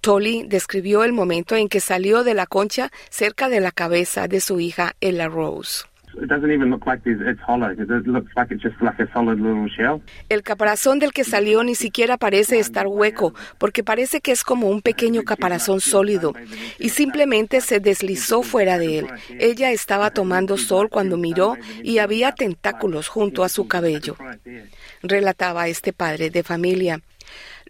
[0.00, 4.40] Tolly describió el momento en que salió de la concha cerca de la cabeza de
[4.40, 5.89] su hija Ella Rose.
[10.28, 14.68] El caparazón del que salió ni siquiera parece estar hueco, porque parece que es como
[14.68, 16.34] un pequeño caparazón sólido,
[16.78, 19.06] y simplemente se deslizó fuera de él.
[19.38, 24.16] Ella estaba tomando sol cuando miró y había tentáculos junto a su cabello.
[25.02, 27.00] Relataba este padre de familia.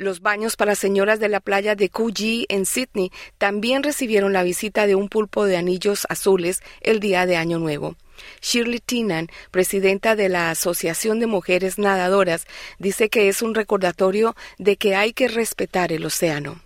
[0.01, 4.86] Los baños para señoras de la playa de Coogee en Sydney también recibieron la visita
[4.86, 7.96] de un pulpo de anillos azules el día de Año Nuevo.
[8.40, 12.46] Shirley Tinan, presidenta de la Asociación de Mujeres Nadadoras,
[12.78, 16.62] dice que es un recordatorio de que hay que respetar el océano.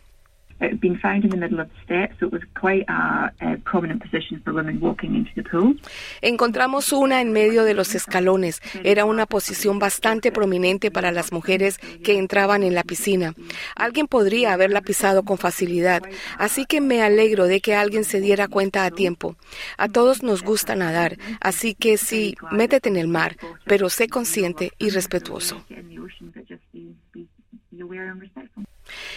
[6.23, 8.61] Encontramos una en medio de los escalones.
[8.85, 13.35] Era una posición bastante prominente para las mujeres que entraban en la piscina.
[13.77, 16.03] Alguien podría haberla pisado con facilidad,
[16.39, 19.37] así que me alegro de que alguien se diera cuenta a tiempo.
[19.77, 23.37] A todos nos gusta nadar, así que sí, métete en el mar,
[23.67, 25.65] pero sé consciente y respetuoso.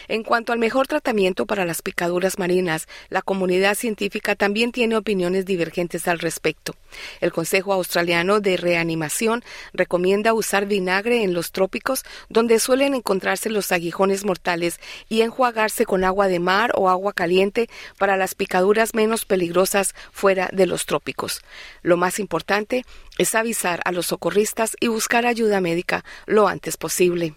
[0.07, 5.45] En cuanto al mejor tratamiento para las picaduras marinas, la comunidad científica también tiene opiniones
[5.45, 6.75] divergentes al respecto.
[7.21, 13.71] El Consejo Australiano de Reanimación recomienda usar vinagre en los trópicos donde suelen encontrarse los
[13.71, 19.25] aguijones mortales y enjuagarse con agua de mar o agua caliente para las picaduras menos
[19.25, 21.41] peligrosas fuera de los trópicos.
[21.81, 22.85] Lo más importante
[23.17, 27.35] es avisar a los socorristas y buscar ayuda médica lo antes posible.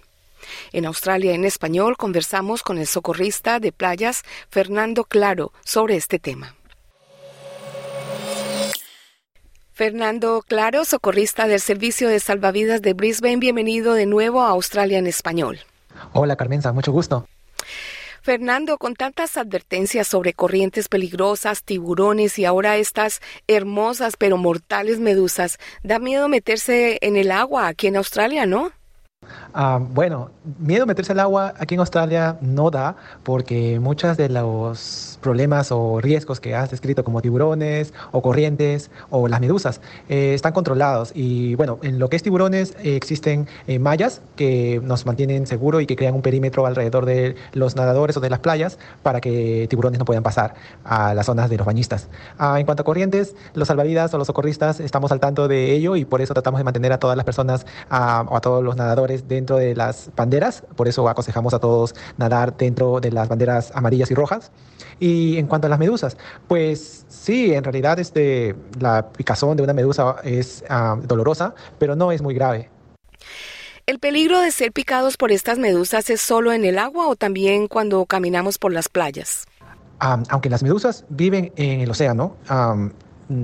[0.72, 6.54] En Australia en español conversamos con el socorrista de playas Fernando Claro sobre este tema.
[9.72, 15.06] Fernando Claro, socorrista del Servicio de Salvavidas de Brisbane, bienvenido de nuevo a Australia en
[15.06, 15.60] español.
[16.12, 17.26] Hola Carmenza, mucho gusto.
[18.22, 25.58] Fernando, con tantas advertencias sobre corrientes peligrosas, tiburones y ahora estas hermosas pero mortales medusas,
[25.82, 28.72] da miedo meterse en el agua aquí en Australia, ¿no?
[29.52, 34.28] Ah, bueno, miedo a meterse al agua aquí en Australia no da porque muchos de
[34.28, 40.34] los problemas o riesgos que has descrito como tiburones o corrientes o las medusas eh,
[40.34, 45.04] están controlados y bueno, en lo que es tiburones eh, existen eh, mallas que nos
[45.04, 48.78] mantienen seguro y que crean un perímetro alrededor de los nadadores o de las playas
[49.02, 50.54] para que tiburones no puedan pasar
[50.84, 52.08] a las zonas de los bañistas.
[52.38, 55.96] Ah, en cuanto a corrientes, los salvavidas o los socorristas estamos al tanto de ello
[55.96, 58.76] y por eso tratamos de mantener a todas las personas ah, o a todos los
[58.76, 63.72] nadadores dentro de las banderas, por eso aconsejamos a todos nadar dentro de las banderas
[63.74, 64.52] amarillas y rojas.
[64.98, 66.16] Y en cuanto a las medusas,
[66.48, 72.12] pues sí, en realidad este, la picazón de una medusa es ah, dolorosa, pero no
[72.12, 72.70] es muy grave.
[73.86, 77.66] ¿El peligro de ser picados por estas medusas es solo en el agua o también
[77.66, 79.46] cuando caminamos por las playas?
[80.00, 82.34] aunque las medusas viven en el océano,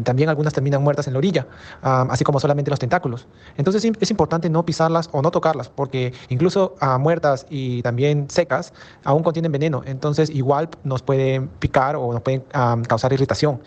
[0.04, 1.46] también algunas terminan muertas en la orilla,
[1.82, 3.26] así como solamente los tentáculos.
[3.56, 8.72] Entonces es importante no pisarlas o no tocarlas, porque incluso ah, muertas y también secas
[9.04, 12.44] aún contienen veneno, entonces igual nos pueden picar o nos pueden
[12.88, 13.60] causar irritación.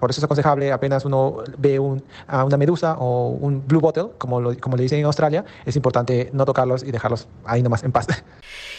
[0.00, 4.76] por eso es aconsejable apenas uno ve una medusa o un blue bottle, como, como
[4.76, 8.06] le dicen en Australia, es importante no tocarlos y dejarlos ahí nomás en paz.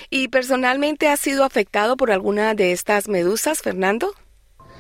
[0.09, 4.13] ¿Y personalmente has sido afectado por alguna de estas medusas, Fernando?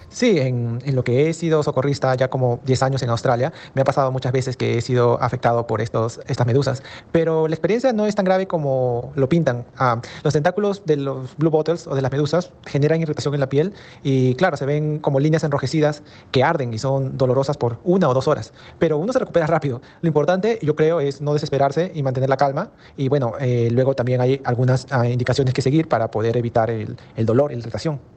[0.09, 3.85] Sí, en, lo que he sido socorrista ya como 10 años en Australia, me ha
[3.85, 6.81] pasado muchas veces que he sido afectado por estos, estas medusas,
[7.11, 9.65] pero la experiencia no es tan grave como lo pintan.
[9.77, 13.49] Ah, los tentáculos de los blue bottles o de las medusas generan irritación en la
[13.49, 18.07] piel y claro, se ven como líneas enrojecidas que arden y son dolorosas por una
[18.07, 19.81] o dos horas, pero uno se recupera rápido.
[20.01, 23.93] Lo importante, yo creo, es no desesperarse y mantener la calma y bueno, eh, luego
[23.93, 28.16] también hay algunas ah, indicaciones que seguir para poder evitar el, el dolor, la irritación.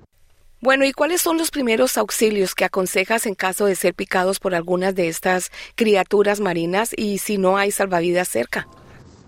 [0.63, 4.55] Bueno, ¿y cuáles son los primeros auxilios que aconsejas en caso de ser picados por
[4.55, 8.69] algunas de estas criaturas marinas y si no hay salvavidas cerca?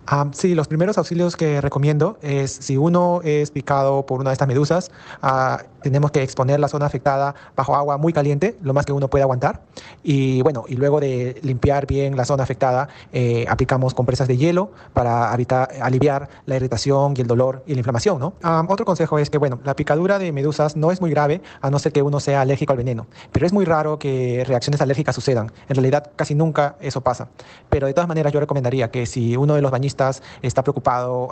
[0.07, 4.35] Ah, sí, los primeros auxilios que recomiendo es si uno es picado por una de
[4.35, 4.91] estas medusas,
[5.23, 9.09] ah, tenemos que exponer la zona afectada bajo agua muy caliente, lo más que uno
[9.09, 9.63] pueda aguantar.
[10.03, 14.71] Y bueno, y luego de limpiar bien la zona afectada, eh, aplicamos compresas de hielo
[14.93, 18.19] para evitar, aliviar la irritación y el dolor y la inflamación.
[18.19, 18.35] ¿no?
[18.43, 21.71] Ah, otro consejo es que bueno, la picadura de medusas no es muy grave a
[21.71, 25.15] no ser que uno sea alérgico al veneno, pero es muy raro que reacciones alérgicas
[25.15, 25.53] sucedan.
[25.69, 27.29] En realidad casi nunca eso pasa.
[27.69, 31.29] Pero de todas maneras yo recomendaría que si uno de los bañistas está preocupado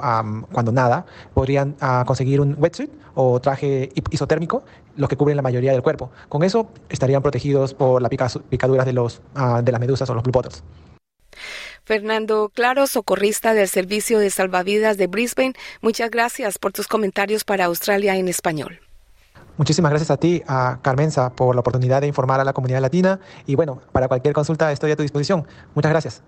[0.52, 4.39] cuando nada, podrían ah, conseguir un wetsuit o traje isotérmico,
[4.96, 6.10] los que cubren la mayoría del cuerpo.
[6.28, 8.10] Con eso estarían protegidos por las
[8.48, 10.62] picaduras de, los, ah, de las medusas o los blue bottles.
[11.84, 17.64] Fernando Claro, socorrista del Servicio de Salvavidas de Brisbane, muchas gracias por tus comentarios para
[17.64, 18.80] Australia en español.
[19.56, 23.20] Muchísimas gracias a ti, a Carmenza, por la oportunidad de informar a la comunidad latina
[23.46, 25.46] y bueno, para cualquier consulta estoy a tu disposición.
[25.74, 26.22] Muchas gracias.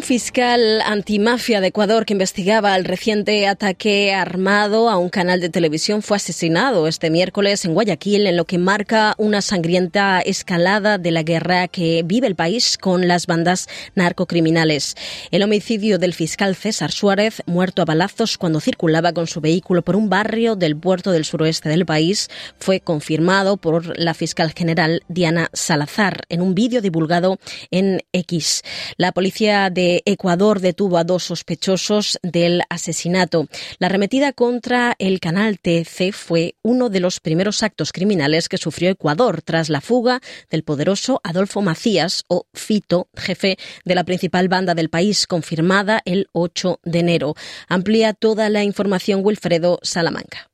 [0.00, 5.50] Un fiscal antimafia de Ecuador que investigaba el reciente ataque armado a un canal de
[5.50, 11.10] televisión fue asesinado este miércoles en Guayaquil en lo que marca una sangrienta escalada de
[11.10, 14.94] la guerra que vive el país con las bandas narcocriminales.
[15.32, 19.96] El homicidio del fiscal César Suárez, muerto a balazos cuando circulaba con su vehículo por
[19.96, 25.50] un barrio del puerto del suroeste del país, fue confirmado por la fiscal general Diana
[25.52, 27.38] Salazar en un vídeo divulgado
[27.70, 28.62] en X.
[28.96, 33.48] La policía de Ecuador detuvo a dos sospechosos del asesinato.
[33.78, 38.90] La arremetida contra el canal TC fue uno de los primeros actos criminales que sufrió
[38.90, 40.20] Ecuador tras la fuga
[40.50, 46.28] del poderoso Adolfo Macías o Fito, jefe de la principal banda del país, confirmada el
[46.32, 47.34] 8 de enero.
[47.68, 50.49] Amplía toda la información Wilfredo Salamanca.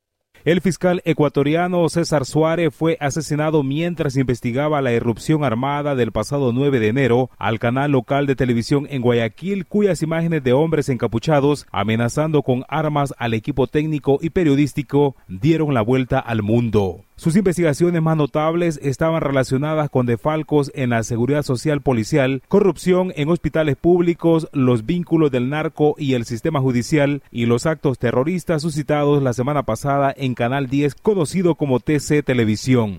[0.47, 6.79] El fiscal ecuatoriano César Suárez fue asesinado mientras investigaba la irrupción armada del pasado 9
[6.79, 12.43] de enero al canal local de televisión en Guayaquil, cuyas imágenes de hombres encapuchados amenazando
[12.43, 17.06] con armas al equipo técnico y periodístico dieron la vuelta al mundo.
[17.19, 23.31] Sus investigaciones más notables estaban relacionadas con defalcos en la seguridad social policial, corrupción en
[23.31, 29.23] hospitales públicos, los vínculos del narco y el sistema judicial y los actos terroristas suscitados
[29.23, 32.99] la semana pasada en Canal 10 conocido como TC Televisión.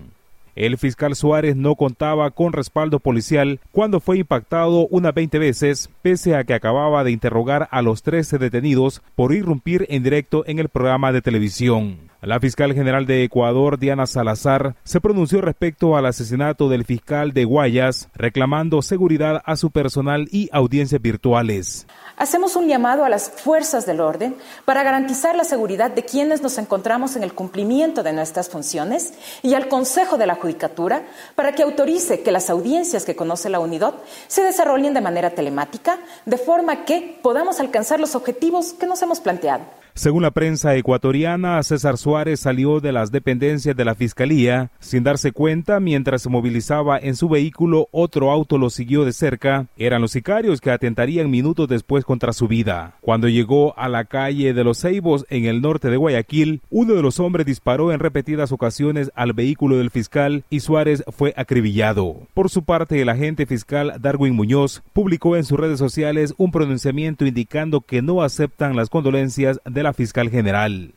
[0.56, 6.34] El fiscal Suárez no contaba con respaldo policial cuando fue impactado unas 20 veces, pese
[6.34, 10.68] a que acababa de interrogar a los 13 detenidos por irrumpir en directo en el
[10.68, 12.07] programa de televisión.
[12.20, 17.44] La fiscal general de Ecuador, Diana Salazar, se pronunció respecto al asesinato del fiscal de
[17.44, 21.86] Guayas, reclamando seguridad a su personal y audiencias virtuales.
[22.16, 26.58] Hacemos un llamado a las fuerzas del orden para garantizar la seguridad de quienes nos
[26.58, 29.14] encontramos en el cumplimiento de nuestras funciones
[29.44, 31.06] y al Consejo de la Judicatura
[31.36, 36.00] para que autorice que las audiencias que conoce la UNIDOT se desarrollen de manera telemática,
[36.26, 39.62] de forma que podamos alcanzar los objetivos que nos hemos planteado.
[39.98, 45.32] Según la prensa ecuatoriana, César Suárez salió de las dependencias de la Fiscalía sin darse
[45.32, 49.66] cuenta mientras se movilizaba en su vehículo, otro auto lo siguió de cerca.
[49.76, 52.94] Eran los sicarios que atentarían minutos después contra su vida.
[53.00, 57.02] Cuando llegó a la calle de los Ceibos en el norte de Guayaquil, uno de
[57.02, 62.18] los hombres disparó en repetidas ocasiones al vehículo del fiscal y Suárez fue acribillado.
[62.34, 67.26] Por su parte, el agente fiscal Darwin Muñoz publicó en sus redes sociales un pronunciamiento
[67.26, 70.94] indicando que no aceptan las condolencias de la fiscal general.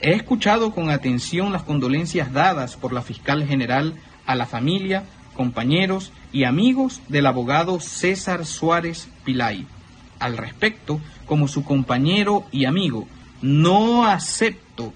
[0.00, 3.94] He escuchado con atención las condolencias dadas por la fiscal general
[4.26, 5.04] a la familia,
[5.34, 9.66] compañeros y amigos del abogado César Suárez Pilay.
[10.18, 13.06] Al respecto, como su compañero y amigo,
[13.42, 14.92] no acepto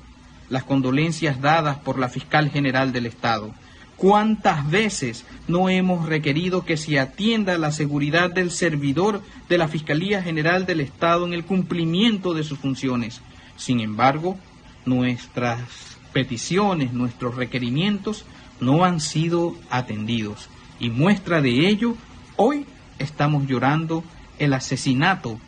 [0.48, 3.52] las condolencias dadas por la fiscal general del Estado.
[4.00, 10.22] ¿Cuántas veces no hemos requerido que se atienda la seguridad del servidor de la Fiscalía
[10.22, 13.20] General del Estado en el cumplimiento de sus funciones?
[13.58, 14.38] Sin embargo,
[14.86, 18.24] nuestras peticiones, nuestros requerimientos
[18.58, 20.48] no han sido atendidos.
[20.78, 21.94] Y muestra de ello,
[22.36, 22.64] hoy
[22.98, 24.02] estamos llorando
[24.38, 25.38] el asesinato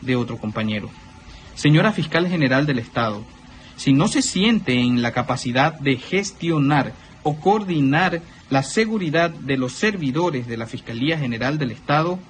[0.00, 0.90] de otro compañero.
[1.56, 3.24] Señora Fiscal General del Estado,
[3.74, 6.92] si no se siente en la capacidad de gestionar
[7.26, 12.20] o coordinar la seguridad de los servidores de la Fiscalía General del Estado,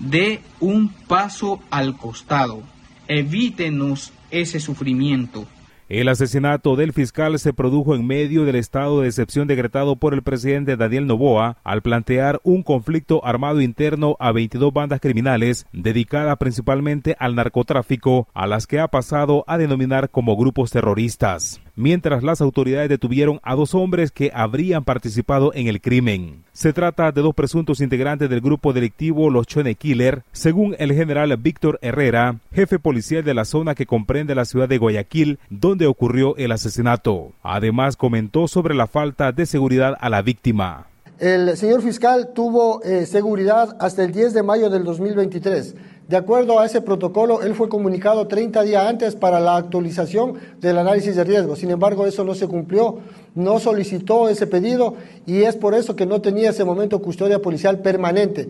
[0.00, 2.62] dé un paso al costado.
[3.06, 5.46] Evítenos ese sufrimiento.
[5.90, 10.22] El asesinato del fiscal se produjo en medio del estado de excepción decretado por el
[10.22, 17.14] presidente Daniel Novoa al plantear un conflicto armado interno a 22 bandas criminales dedicadas principalmente
[17.20, 22.88] al narcotráfico, a las que ha pasado a denominar como grupos terroristas mientras las autoridades
[22.88, 26.42] detuvieron a dos hombres que habrían participado en el crimen.
[26.52, 31.36] Se trata de dos presuntos integrantes del grupo delictivo Los Chone Killer, según el general
[31.36, 36.36] Víctor Herrera, jefe policial de la zona que comprende la ciudad de Guayaquil, donde ocurrió
[36.36, 37.32] el asesinato.
[37.42, 40.86] Además comentó sobre la falta de seguridad a la víctima.
[41.18, 45.74] El señor fiscal tuvo eh, seguridad hasta el 10 de mayo del 2023
[46.08, 50.78] De acuerdo a ese protocolo, él fue comunicado 30 días antes para la actualización del
[50.78, 51.56] análisis de riesgo.
[51.56, 52.98] Sin embargo, eso no se cumplió,
[53.34, 54.94] no solicitó ese pedido
[55.26, 58.48] y es por eso que no tenía ese momento custodia policial permanente.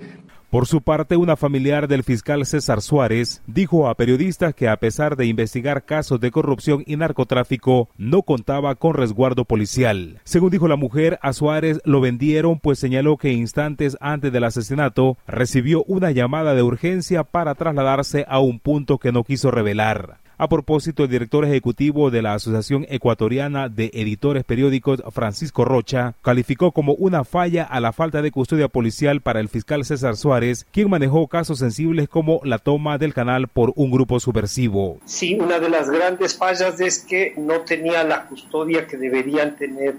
[0.51, 5.16] Por su parte, una familiar del fiscal César Suárez dijo a periodistas que a pesar
[5.16, 10.20] de investigar casos de corrupción y narcotráfico, no contaba con resguardo policial.
[10.22, 15.18] Según dijo la mujer, a Suárez lo vendieron pues señaló que instantes antes del asesinato
[15.26, 20.18] recibió una llamada de urgencia para trasladarse a un punto que no quiso revelar.
[20.39, 26.72] A propósito, el director ejecutivo de la Asociación Ecuatoriana de Editores Periódicos, Francisco Rocha, calificó
[26.72, 30.91] como una falla a la falta de custodia policial para el fiscal César Suárez, quien
[30.91, 34.99] manejó casos sensibles como la toma del canal por un grupo subversivo.
[35.07, 39.95] Sí, una de las grandes fallas es que no tenía la custodia que deberían tener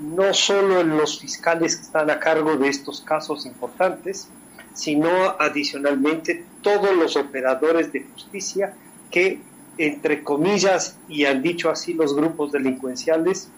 [0.00, 4.28] no solo los fiscales que están a cargo de estos casos importantes,
[4.74, 5.08] sino
[5.38, 8.74] adicionalmente todos los operadores de justicia
[9.12, 9.40] que
[9.78, 13.50] entre comillas, y han dicho así los grupos delincuenciales,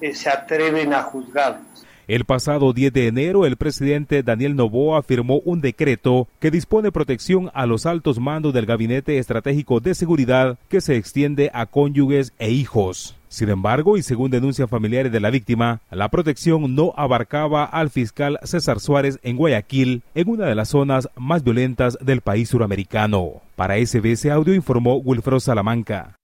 [0.00, 1.86] eh, se atreven a juzgarlos.
[2.08, 7.50] El pasado 10 de enero, el presidente Daniel Novoa firmó un decreto que dispone protección
[7.52, 12.50] a los altos mandos del Gabinete Estratégico de Seguridad que se extiende a cónyuges e
[12.50, 13.15] hijos.
[13.28, 18.38] Sin embargo, y según denuncias familiares de la víctima, la protección no abarcaba al fiscal
[18.42, 23.42] César Suárez en Guayaquil, en una de las zonas más violentas del país suramericano.
[23.56, 26.16] Para SBS Audio informó Wilfredo Salamanca.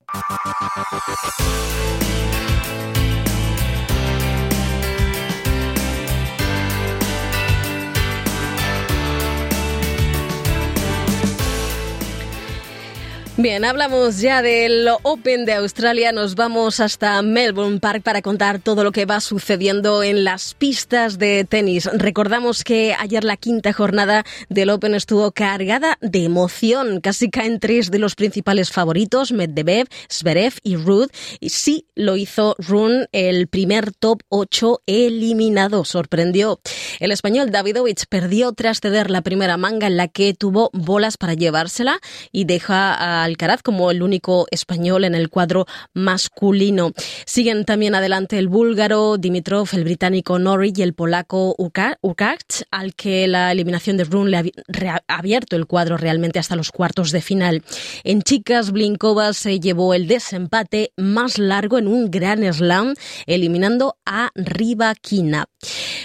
[13.38, 16.12] Bien, hablamos ya del Open de Australia.
[16.12, 21.18] Nos vamos hasta Melbourne Park para contar todo lo que va sucediendo en las pistas
[21.18, 21.88] de tenis.
[21.94, 27.00] Recordamos que ayer la quinta jornada del Open estuvo cargada de emoción.
[27.00, 31.08] Casi caen tres de los principales favoritos, Medvedev, Zverev y Ruth.
[31.40, 35.86] Y sí lo hizo Rune, el primer top 8 eliminado.
[35.86, 36.60] Sorprendió.
[37.00, 41.32] El español Davidovich perdió tras ceder la primera manga en la que tuvo bolas para
[41.32, 41.98] llevársela
[42.30, 46.92] y deja a Alcaraz como el único español en el cuadro masculino.
[47.26, 53.26] Siguen también adelante el búlgaro Dimitrov, el británico Norrie y el polaco Urkacz, al que
[53.28, 57.62] la eliminación de Rune le ha abierto el cuadro realmente hasta los cuartos de final.
[58.04, 62.94] En chicas, Blinkova se llevó el desempate más largo en un gran slam,
[63.26, 65.46] eliminando a Rybakina.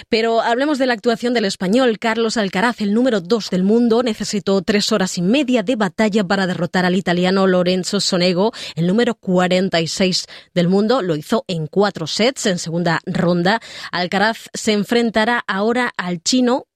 [0.08, 1.98] Pero hablemos de la actuación del español.
[1.98, 6.46] Carlos Alcaraz, el número dos del mundo, necesitó tres horas y media de batalla para
[6.46, 11.02] derrotar al italiano Lorenzo Sonego, el número 46 del mundo.
[11.02, 13.60] Lo hizo en cuatro sets en segunda ronda.
[13.90, 16.67] Alcaraz se enfrentará ahora al chino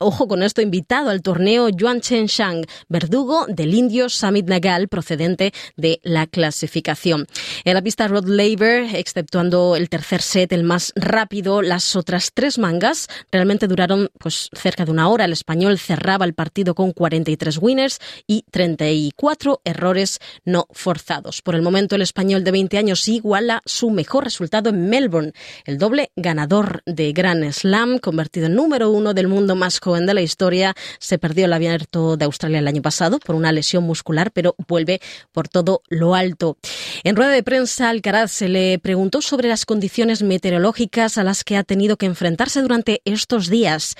[0.00, 5.52] Ojo con esto, invitado al torneo Yuan Chen Shang, verdugo del indio Samit Nagal, procedente
[5.76, 7.26] de la clasificación.
[7.64, 12.58] En la pista Rod Laver, exceptuando el tercer set, el más rápido, las otras tres
[12.58, 15.24] mangas realmente duraron pues, cerca de una hora.
[15.24, 21.42] El español cerraba el partido con 43 winners y 34 errores no forzados.
[21.42, 25.32] Por el momento, el español de 20 años iguala su mejor resultado en Melbourne,
[25.64, 30.22] el doble ganador de Grand Slam, convertido en número uno del mundo más de la
[30.22, 34.54] historia se perdió el abierto de Australia el año pasado por una lesión muscular, pero
[34.68, 35.00] vuelve
[35.32, 36.56] por todo lo alto.
[37.04, 41.56] En rueda de prensa, Alcaraz se le preguntó sobre las condiciones meteorológicas a las que
[41.56, 43.96] ha tenido que enfrentarse durante estos días.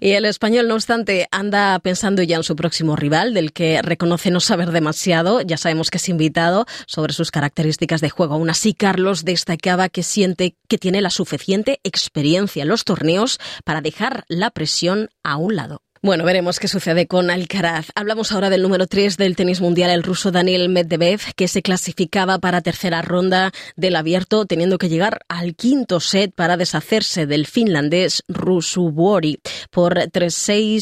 [0.00, 4.30] Y el español, no obstante, anda pensando ya en su próximo rival, del que reconoce
[4.30, 5.40] no saber demasiado.
[5.40, 8.34] Ya sabemos que es invitado sobre sus características de juego.
[8.34, 13.80] Aún así, Carlos destacaba que siente que tiene la suficiente experiencia en los torneos para
[13.80, 15.82] dejar la presión a un lado.
[16.04, 17.92] Bueno, veremos qué sucede con Alcaraz.
[17.94, 22.40] Hablamos ahora del número 3 del tenis mundial, el ruso Daniel Medvedev, que se clasificaba
[22.40, 28.24] para tercera ronda del abierto, teniendo que llegar al quinto set para deshacerse del finlandés
[28.26, 29.38] Rusuvuori
[29.70, 30.78] por 3-6,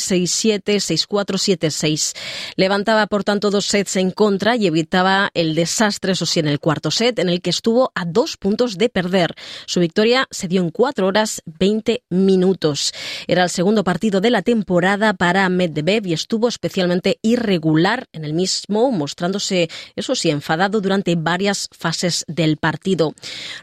[0.62, 0.62] 6-7,
[1.06, 2.16] 6-4, 7-6.
[2.56, 6.60] Levantaba, por tanto, dos sets en contra y evitaba el desastre, eso sí, en el
[6.60, 9.34] cuarto set, en el que estuvo a dos puntos de perder.
[9.66, 12.94] Su victoria se dio en 4 horas 20 minutos.
[13.26, 18.34] Era el segundo partido de la temporada para Medvedev y estuvo especialmente irregular en el
[18.34, 23.14] mismo, mostrándose, eso sí, enfadado durante varias fases del partido.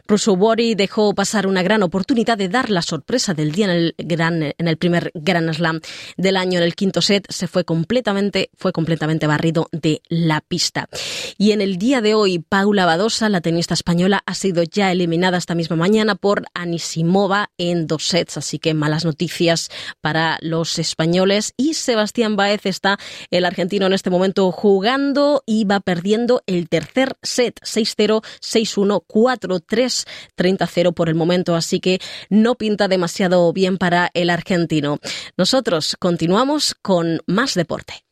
[0.06, 5.10] Rusubori dejó pasar una gran oportunidad de dar la sorpresa del día en el, primer
[5.14, 5.80] Grand Slam
[6.16, 6.58] del año.
[6.58, 10.88] En el quinto set se fue completamente, fue completamente barrido de la pista.
[11.36, 15.38] Y en el día de hoy, Paula Badosa, la tenista española, ha sido ya eliminada
[15.38, 18.36] esta misma mañana por Anisimova en dos sets.
[18.36, 19.70] Así que malas noticias
[20.00, 22.98] para los españoles 3 y Sebastián Baez está
[23.30, 30.06] el argentino en este momento jugando y va perdiendo el tercer set 6-0, 6-1, 4-3,
[30.36, 34.98] 30-0 por el momento, así que no pinta demasiado bien para el argentino.
[35.36, 38.07] Nosotros continuamos con más deporte.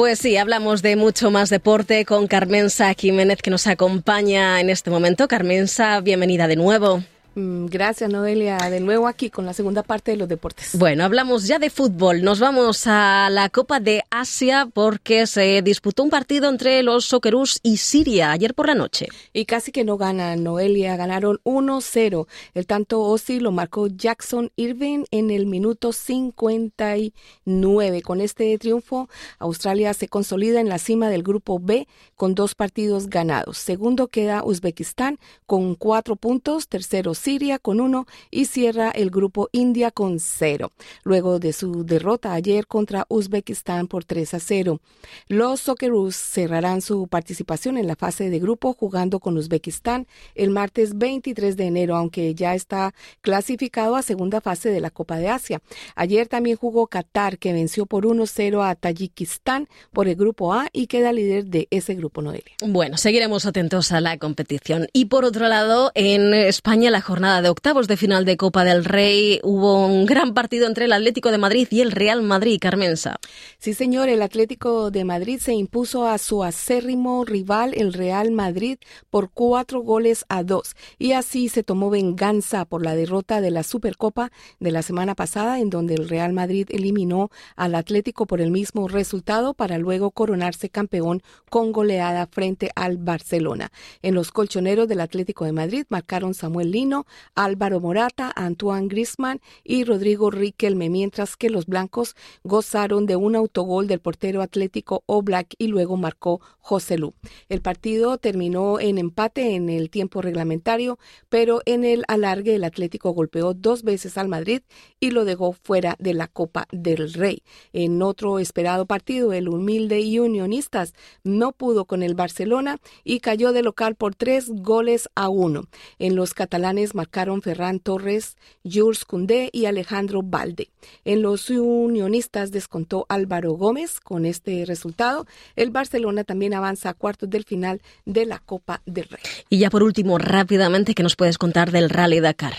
[0.00, 4.88] Pues sí, hablamos de mucho más deporte con Carmensa Jiménez que nos acompaña en este
[4.88, 5.28] momento.
[5.28, 7.02] Carmensa, bienvenida de nuevo.
[7.34, 8.56] Mm, gracias, Noelia.
[8.56, 10.76] De nuevo aquí con la segunda parte de los deportes.
[10.76, 12.22] Bueno, hablamos ya de fútbol.
[12.22, 17.60] Nos vamos a la Copa de Asia porque se disputó un partido entre los Socceroos
[17.62, 19.06] y Siria ayer por la noche.
[19.32, 20.96] Y casi que no ganan, Noelia.
[20.96, 22.26] Ganaron 1-0.
[22.54, 28.02] El tanto Osi lo marcó Jackson Irving en el minuto 59.
[28.02, 29.08] Con este triunfo,
[29.38, 33.58] Australia se consolida en la cima del grupo B con dos partidos ganados.
[33.58, 36.66] Segundo queda Uzbekistán con cuatro puntos.
[36.66, 40.72] Tercero Siria con uno y cierra el grupo India con cero,
[41.04, 44.80] luego de su derrota ayer contra Uzbekistán por 3 a 0.
[45.28, 50.96] Los Socceroos cerrarán su participación en la fase de grupo jugando con Uzbekistán el martes
[50.96, 55.60] 23 de enero, aunque ya está clasificado a segunda fase de la Copa de Asia.
[55.96, 60.86] Ayer también jugó Qatar, que venció por 1-0 a Tayikistán por el grupo A y
[60.86, 62.54] queda líder de ese grupo, Noelia.
[62.66, 64.86] Bueno, seguiremos atentos a la competición.
[64.94, 68.84] Y por otro lado, en España la jornada de octavos de final de Copa del
[68.84, 73.18] Rey hubo un gran partido entre el Atlético de Madrid y el Real Madrid, Carmensa.
[73.58, 78.78] Sí, señor, el Atlético de Madrid se impuso a su acérrimo rival, el Real Madrid,
[79.10, 80.76] por cuatro goles a dos.
[81.00, 84.30] Y así se tomó venganza por la derrota de la Supercopa
[84.60, 88.86] de la semana pasada, en donde el Real Madrid eliminó al Atlético por el mismo
[88.86, 93.72] resultado para luego coronarse campeón con goleada frente al Barcelona.
[94.00, 96.99] En los colchoneros del Atlético de Madrid marcaron Samuel Lino,
[97.34, 103.86] Álvaro Morata, Antoine Grisman y Rodrigo Riquelme, mientras que los blancos gozaron de un autogol
[103.86, 107.14] del portero atlético Oblak y luego marcó José Lu.
[107.48, 110.98] El partido terminó en empate en el tiempo reglamentario,
[111.28, 114.62] pero en el alargue el Atlético golpeó dos veces al Madrid
[115.00, 117.42] y lo dejó fuera de la Copa del Rey.
[117.72, 123.62] En otro esperado partido, el humilde unionistas no pudo con el Barcelona y cayó de
[123.62, 125.64] local por tres goles a uno.
[125.98, 130.70] En los catalanes marcaron Ferran Torres, Jules Cundé y Alejandro Balde.
[131.04, 134.00] En los unionistas descontó Álvaro Gómez.
[134.00, 135.26] Con este resultado,
[135.56, 139.22] el Barcelona también avanza a cuartos del final de la Copa del Rey.
[139.48, 142.54] Y ya por último, rápidamente, ¿qué nos puedes contar del Rally Dakar?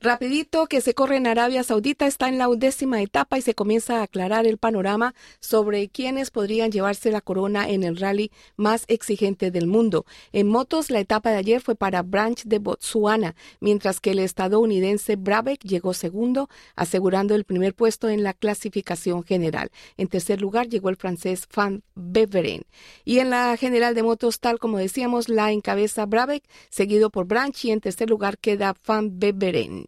[0.00, 3.98] Rapidito que se corre en Arabia Saudita está en la undécima etapa y se comienza
[3.98, 9.50] a aclarar el panorama sobre quiénes podrían llevarse la corona en el rally más exigente
[9.50, 10.06] del mundo.
[10.30, 15.16] En motos, la etapa de ayer fue para Branch de Botsuana, mientras que el estadounidense
[15.16, 19.72] Brabeck llegó segundo, asegurando el primer puesto en la clasificación general.
[19.96, 22.62] En tercer lugar llegó el francés Van Beveren.
[23.04, 27.64] Y en la general de motos, tal como decíamos, la encabeza Brabeck, seguido por Branch
[27.64, 29.87] y en tercer lugar queda Van Beveren.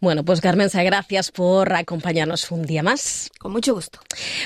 [0.00, 3.30] Bueno, pues Carmenza, gracias por acompañarnos un día más.
[3.38, 4.00] Con mucho gusto.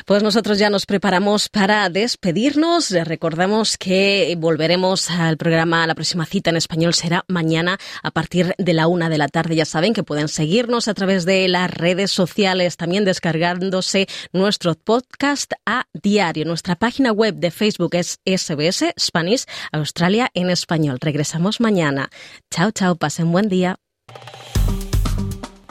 [0.07, 2.91] Pues nosotros ya nos preparamos para despedirnos.
[2.91, 8.55] Les recordamos que volveremos al programa, la próxima cita en español será mañana a partir
[8.59, 9.57] de la una de la tarde.
[9.57, 15.53] Ya saben que pueden seguirnos a través de las redes sociales, también descargándose nuestro podcast
[15.67, 16.45] a diario.
[16.45, 20.99] Nuestra página web de Facebook es SBS Spanish Australia en español.
[21.01, 22.11] Regresamos mañana.
[22.51, 23.79] Chao, chao, pasen buen día.